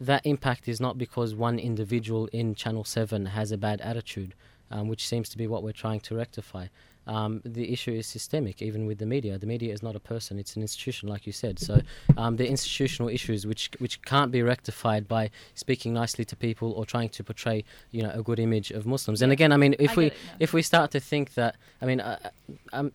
[0.00, 4.34] that impact is not because one individual in Channel Seven has a bad attitude,
[4.70, 6.66] um, which seems to be what we're trying to rectify.
[7.06, 9.38] Um, the issue is systemic, even with the media.
[9.38, 11.60] The media is not a person; it's an institution, like you said.
[11.60, 11.80] So,
[12.16, 16.84] um, the institutional issues, which which can't be rectified by speaking nicely to people or
[16.84, 19.22] trying to portray, you know, a good image of Muslims.
[19.22, 21.86] And again, I mean, if I we it if we start to think that, I
[21.86, 22.18] mean, uh,
[22.72, 22.90] um,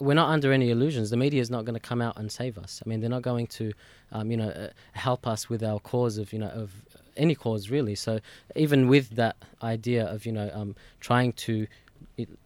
[0.00, 1.10] we're not under any illusions.
[1.10, 2.82] The media is not going to come out and save us.
[2.84, 3.72] I mean, they're not going to,
[4.12, 6.72] um, you know, uh, help us with our cause of, you know, of
[7.16, 7.94] any cause really.
[7.94, 8.20] So
[8.56, 11.66] even with that idea of, you know, um, trying to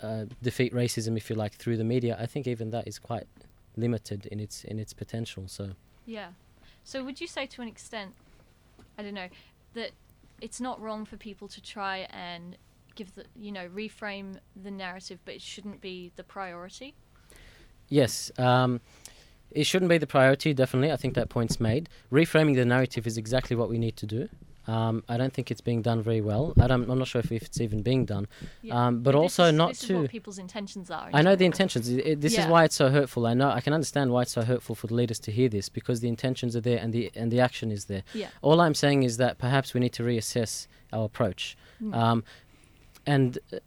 [0.00, 3.26] uh, defeat racism, if you like, through the media, I think even that is quite
[3.76, 5.44] limited in its in its potential.
[5.46, 5.70] So
[6.06, 6.28] Yeah.
[6.84, 8.14] So would you say to an extent,
[8.98, 9.28] I don't know,
[9.74, 9.90] that
[10.40, 12.56] it's not wrong for people to try and
[12.94, 16.94] give the, you know, reframe the narrative, but it shouldn't be the priority?
[17.88, 18.80] Yes, um,
[19.50, 20.52] it shouldn't be the priority.
[20.54, 21.88] Definitely, I think that point's made.
[22.12, 24.28] Reframing the narrative is exactly what we need to do.
[24.66, 26.54] Um, I don't think it's being done very well.
[26.58, 28.26] I don't, I'm not sure if, if it's even being done.
[28.62, 28.86] Yeah.
[28.86, 31.10] Um, but this also is, not to- what people's intentions are.
[31.10, 31.88] in I know the intentions.
[31.88, 33.26] It, it- this is why it's so hurtful.
[33.26, 33.50] I know.
[33.50, 36.08] I can understand why it's so hurtful for the leaders to hear this because the
[36.08, 38.04] intentions are there and the and the action is there.
[38.14, 38.28] Yeah.
[38.40, 41.58] All I'm saying is that perhaps we need to reassess our approach.
[41.82, 41.94] Mm.
[41.94, 42.24] Um,
[43.06, 43.58] and uh,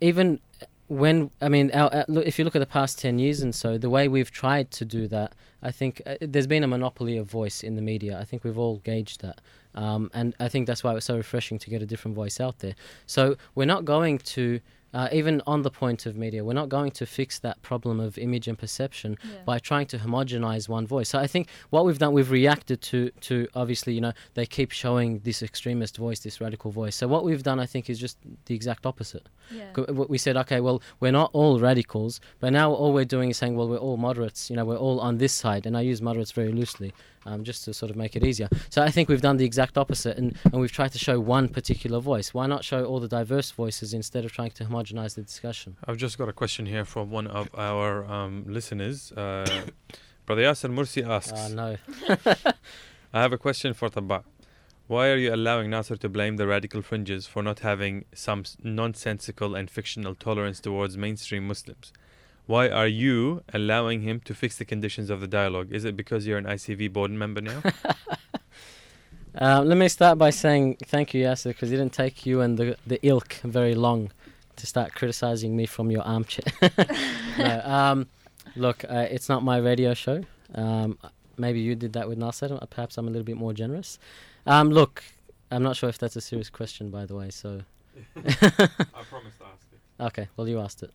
[0.00, 0.40] even
[0.88, 3.90] when I mean, our, if you look at the past ten years and so, the
[3.90, 5.32] way we've tried to do that,
[5.62, 8.18] I think uh, there's been a monopoly of voice in the media.
[8.18, 9.40] I think we've all gauged that,
[9.74, 12.40] um, and I think that's why it was so refreshing to get a different voice
[12.40, 12.74] out there.
[13.06, 14.60] So we're not going to.
[14.94, 18.16] Uh, even on the point of media, we're not going to fix that problem of
[18.16, 19.38] image and perception Yeah.
[19.44, 21.08] by trying to homogenize one voice.
[21.08, 24.70] So I think what we've done, we've reacted to to obviously, you know, they keep
[24.70, 26.94] showing this extremist voice, this radical voice.
[26.94, 28.16] So what we've done, I think, is just
[28.46, 29.26] the exact opposite.
[29.50, 29.72] Yeah.
[30.14, 33.56] We said, okay, well, we're not all radicals, but now all we're doing is saying,
[33.56, 34.48] well, we're all moderates.
[34.50, 36.92] You know, we're all on this side, and I use moderates very loosely,
[37.26, 38.48] um, just to sort of make it easier.
[38.70, 41.48] So I think we've done the exact opposite, and, and we've tried to show one
[41.48, 42.34] particular voice.
[42.34, 45.76] Why not show all the diverse voices instead of trying to homogenize the discussion?
[45.86, 49.12] I've just got a question here from one of our um, listeners.
[49.12, 49.46] Uh,
[50.26, 51.76] Brother Yasser Mursi asks, Uh, no.
[53.12, 54.24] I have a question for Tabbaa.
[54.86, 59.54] Why are you allowing Nasser to blame the radical fringes for not having some nonsensical
[59.54, 61.90] and fictional tolerance towards mainstream Muslims?
[62.46, 65.68] Why are you allowing him to fix the conditions of the dialogue?
[65.72, 67.62] Is it because you're an ICV board member now?
[69.36, 72.58] Um, let me start by saying thank you, Yasser, because it didn't take you and
[72.58, 74.10] the, the ilk very long
[74.56, 76.44] to start criticizing me from your armchair.
[77.38, 78.06] no, um,
[78.56, 80.22] look, uh, it's not my radio show.
[80.54, 80.98] Um,
[81.38, 82.58] maybe you did that with Nasser.
[82.60, 83.98] uh, Perhaps I'm a little bit more generous.
[84.46, 85.02] Um, look,
[85.50, 87.30] I'm not sure if that's a serious question, by the way.
[87.30, 87.62] So,
[88.16, 88.22] I
[89.08, 90.02] promised to ask it.
[90.02, 90.92] okay, well, you asked it.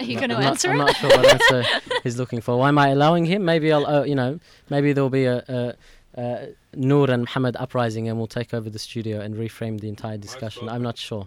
[0.00, 1.64] Are you going to I'm not- answer I'm not sure what answer
[2.02, 2.58] he's looking for.
[2.58, 3.44] Why am I allowing him?
[3.44, 5.74] Maybe I'll, uh, you know, maybe there'll be a, a,
[6.20, 10.16] a Noor and Muhammad uprising, and we'll take over the studio and reframe the entire
[10.18, 10.68] discussion.
[10.68, 11.26] I'm not sure.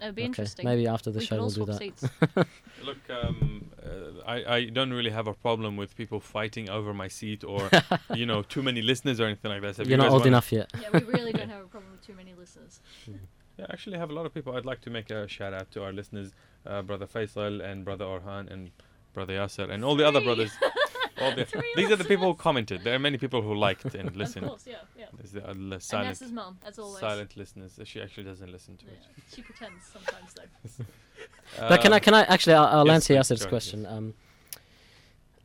[0.00, 0.64] It'd be okay, interesting.
[0.64, 1.78] maybe after the we show could all we'll do that.
[1.78, 2.04] seats.
[2.84, 7.08] Look, um, uh, I, I don't really have a problem with people fighting over my
[7.08, 7.68] seat or,
[8.14, 9.76] you know, too many listeners or anything like that.
[9.76, 10.70] So if you You're not guys old enough yet.
[10.80, 12.80] yeah, we really don't have a problem with too many listeners.
[13.58, 14.56] Yeah, actually, I have a lot of people.
[14.56, 16.30] I'd like to make a shout out to our listeners,
[16.66, 18.70] uh, Brother Faisal and Brother Orhan and
[19.12, 20.26] Brother Yasser and all the other Three.
[20.26, 20.50] brothers.
[21.20, 22.84] All the, Three these are the people who commented.
[22.84, 24.46] There are many people who liked and Of listened.
[24.46, 25.06] course, yeah, yeah.
[25.16, 27.00] There's the uh, li- And silent, Nasser's mum, as always.
[27.00, 27.76] silent listeners.
[27.82, 29.34] She actually doesn't listen to Yeah, it.
[29.34, 30.84] she pretends sometimes though.
[31.68, 31.98] but can I?
[31.98, 32.54] Can I actually?
[32.54, 33.84] I'll, I'll yes, answer Yasser's go ahead, question.
[33.86, 34.14] Um,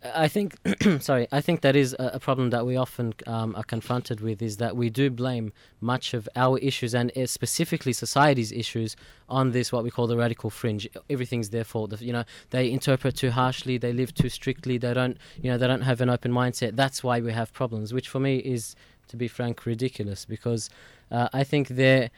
[0.03, 0.57] I think,
[0.99, 4.57] sorry, I think that is a, problem that we often um, are confronted with is
[4.57, 8.95] that we do blame much of our issues and uh, specifically society's issues
[9.29, 10.87] on this what we call the radical fringe.
[11.09, 12.01] Everything's their fault.
[12.01, 15.67] You know, they interpret too harshly, they live too strictly, they don't, you know, they
[15.67, 16.75] don't have an open mindset.
[16.75, 18.75] That's why we have problems, which for me is,
[19.07, 20.69] to be frank, ridiculous because
[21.11, 22.09] uh, I think their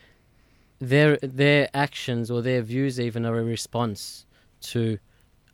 [0.79, 4.25] their their actions or their views even are a response
[4.61, 4.99] to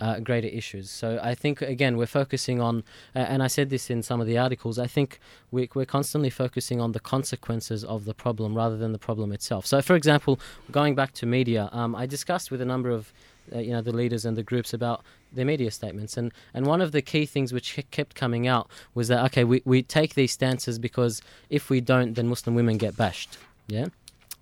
[0.01, 0.89] uh, greater issues.
[0.89, 2.83] So I think again we're focusing on,
[3.15, 4.79] uh, and I said this in some of the articles.
[4.79, 5.19] I think
[5.51, 9.65] we, we're constantly focusing on the consequences of the problem rather than the problem itself.
[9.65, 10.39] So, for example,
[10.71, 13.13] going back to media, um, I discussed with a number of
[13.55, 16.81] uh, you know the leaders and the groups about their media statements, and and one
[16.81, 20.31] of the key things which kept coming out was that okay, we we take these
[20.31, 23.37] stances because if we don't, then Muslim women get bashed.
[23.67, 23.87] Yeah.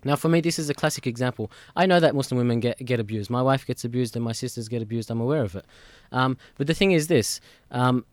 [0.04, 1.50] Now, for me, this is a classic example.
[1.76, 3.30] I know that Muslim women get, get abused.
[3.30, 5.10] My wife gets abused and my sisters get abused.
[5.10, 5.66] I'm aware of it.
[6.12, 7.40] Um, but the thing is this
[7.70, 8.04] um,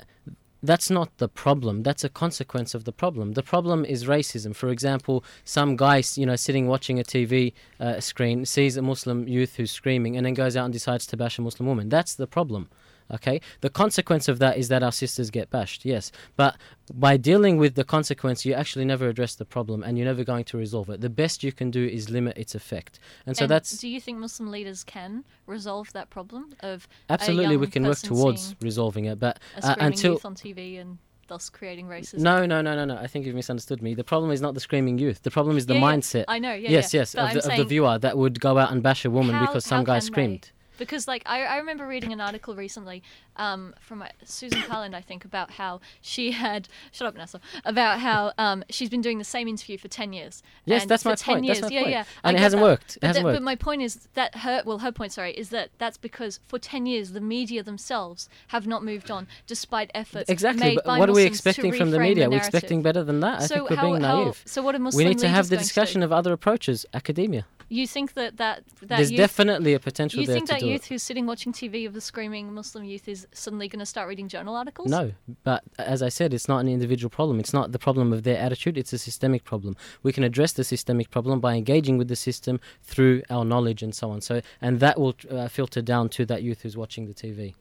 [0.63, 1.83] that's not the problem.
[1.83, 3.33] That's a consequence of the problem.
[3.33, 4.55] The problem is racism.
[4.55, 9.27] For example, some guy, you know, sitting watching a TV uh, screen sees a Muslim
[9.27, 11.89] youth who's screaming and then goes out and decides to bash a Muslim woman.
[11.89, 12.69] That's the problem.
[13.11, 13.39] Okay.
[13.61, 15.85] The consequence of that is that our sisters get bashed.
[15.85, 16.57] Yes, but
[16.93, 20.43] by dealing with the consequence, you actually never address the problem, and you're never going
[20.45, 21.01] to resolve it.
[21.01, 24.01] The best you can do is limit its effect, and so and that's Do you
[24.01, 29.19] think Muslim leaders can resolve that problem of absolutely we can work towards resolving it.
[29.19, 30.97] But uh, screaming until youth on TV and
[31.27, 32.19] thus creating racism?
[32.19, 32.97] no, no, no, no, no.
[32.97, 33.93] I think you've misunderstood me.
[33.95, 35.21] The problem is not the screaming youth.
[35.23, 35.95] The problem is the Yeah, yeah.
[35.95, 36.25] mindset.
[36.27, 36.53] I know.
[36.53, 36.69] Yeah.
[36.71, 37.01] yes, yeah.
[37.01, 39.45] yes, of the, of the viewer that would go out and bash a woman how-
[39.47, 40.51] because some guy can they- screamed.
[40.77, 43.03] Because like I, I remember reading an article recently
[43.35, 47.99] um, from uh, Susan Carland I think about how she had shut up Nessa about
[47.99, 50.41] how um, she's been doing the same interview for ten years.
[50.65, 51.45] Yes, And that's my 10 point.
[51.45, 51.91] Years, That's my yeah, point.
[51.91, 52.03] yeah.
[52.23, 52.65] I And it hasn't that.
[52.67, 52.95] worked.
[52.97, 53.35] It But, hasn't that- worked.
[53.39, 56.59] but my point is that her well her point sorry is that that's because for
[56.59, 60.69] ten years the media themselves have not moved on despite efforts Exactly.
[60.69, 62.25] made But what are we expecting from the media?
[62.25, 62.47] We're narrative.
[62.55, 63.41] expecting better than that.
[63.41, 64.41] I so think we're how, being how- naive.
[64.45, 66.85] so what are Muslim We need to have the going to discussion of other approaches,
[66.93, 67.45] academia.
[67.69, 70.59] You think that that that There's youth, definitely a potential you there think to that
[70.61, 70.87] do youth it.
[70.87, 74.29] who's sitting watching TV of the screaming Muslim youth is suddenly going to start reading
[74.29, 74.89] journal articles?
[74.89, 75.11] No,
[75.43, 77.39] but as I said, it's not an individual problem.
[77.39, 78.77] It's not the problem of their attitude.
[78.77, 79.75] It's a systemic problem.
[80.01, 83.93] We can address the systemic problem by engaging with the system through our knowledge and
[83.93, 84.21] so on.
[84.21, 87.53] So, and that will uh, filter down to that youth who's watching the TV.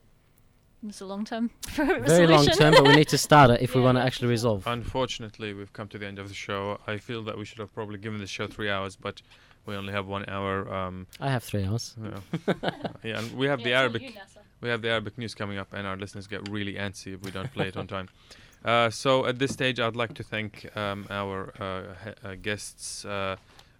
[0.87, 1.49] It's a long term.
[1.71, 4.65] Very long term, but we need to start it if we want to actually resolve.
[4.67, 6.79] Unfortunately, we've come to the end of the show.
[6.85, 9.21] I feel that we should have probably given the show three hours, but
[9.67, 10.73] we only have one hour.
[10.73, 11.95] Um, I have three hours.
[12.01, 12.53] yeah.
[13.03, 14.01] yeah, and we have the Arabic.
[14.61, 17.29] We have the Arabic news coming up, and our listeners get really antsy if we
[17.31, 18.09] don't play it on time.
[18.65, 23.05] Uh, so at this stage, I'd like to thank um, our uh, he- uh, guests,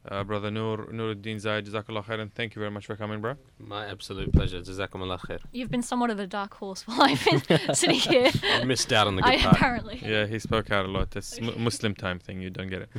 [0.09, 1.65] uh, brother Noor Nouruddin Zaid.
[1.65, 2.31] Jazakallah khairan.
[2.31, 3.35] Thank you very much for coming, bro.
[3.59, 4.61] My absolute pleasure.
[4.61, 5.39] Jazakumullah khair.
[5.51, 7.41] You've been somewhat of a dark horse while I've been
[7.75, 8.31] sitting here.
[8.43, 9.55] I missed out on the good I part.
[9.55, 10.01] apparently.
[10.03, 11.11] Yeah, he spoke out a lot.
[11.11, 12.89] This mu- Muslim time thing, you don't get it.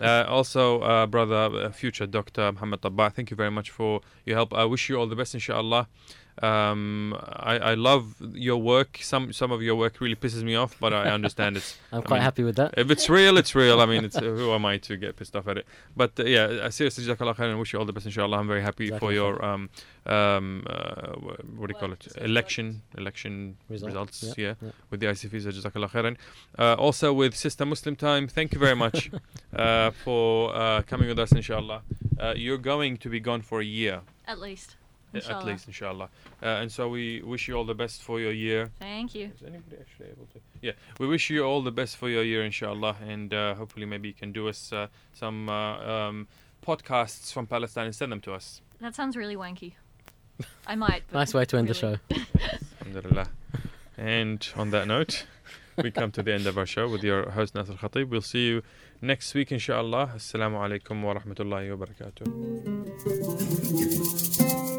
[0.00, 1.34] uh, also, uh, brother,
[1.66, 4.52] uh, future Doctor Mohammad Tabbaa, thank you very much for your help.
[4.54, 5.88] I wish you all the best, inshallah.
[6.42, 7.14] Um,
[7.52, 8.98] I, I love your work.
[9.02, 11.78] Some some of your work really pisses me off, but I understand it's.
[11.92, 12.74] I'm I quite mean, happy with that.
[12.76, 13.80] If it's real, it's real.
[13.80, 15.66] I mean, it's, uh, who am I to get pissed off at it?
[15.96, 18.38] But uh, yeah, uh, seriously, Jazakallah khair and wish you all the best, inshallah.
[18.38, 19.70] I'm very happy for your um
[20.06, 21.12] um uh,
[21.56, 22.06] what do you call it?
[22.16, 24.22] Election election Result, results.
[24.36, 24.70] yeah, yeah yeah.
[24.90, 25.46] with the ICV's.
[25.46, 26.16] Jazakallah khairan.
[26.58, 29.10] Uh, also with Sister Muslim Time, thank you very much
[29.56, 31.82] uh, for uh, coming with us, inshallah.
[32.18, 34.76] Uh, you're going to be gone for a year, At least.
[35.16, 36.08] Uh, at least, inshallah.
[36.42, 38.70] Uh, and so we wish you all the best for your year.
[38.78, 39.30] Thank you.
[39.34, 40.40] Is anybody actually able to?
[40.60, 44.08] Yeah, we wish you all the best for your year, inshallah, and uh, hopefully maybe
[44.08, 46.28] you can do us uh, some uh, um,
[46.66, 48.60] podcasts from Palestine and send them to us.
[48.80, 49.74] That sounds really wanky.
[50.66, 51.04] I might.
[51.12, 51.96] Nice way to end the show.
[52.80, 53.28] Alhamdulillah.
[53.96, 55.26] And on that note,
[55.82, 58.08] we come to the end of our show with your host Nasr Khatib.
[58.08, 58.62] We'll see you
[59.00, 60.12] next week, inshallah.
[60.16, 64.73] Assalamu alaikum wa rahmatullahi wa barakatuh.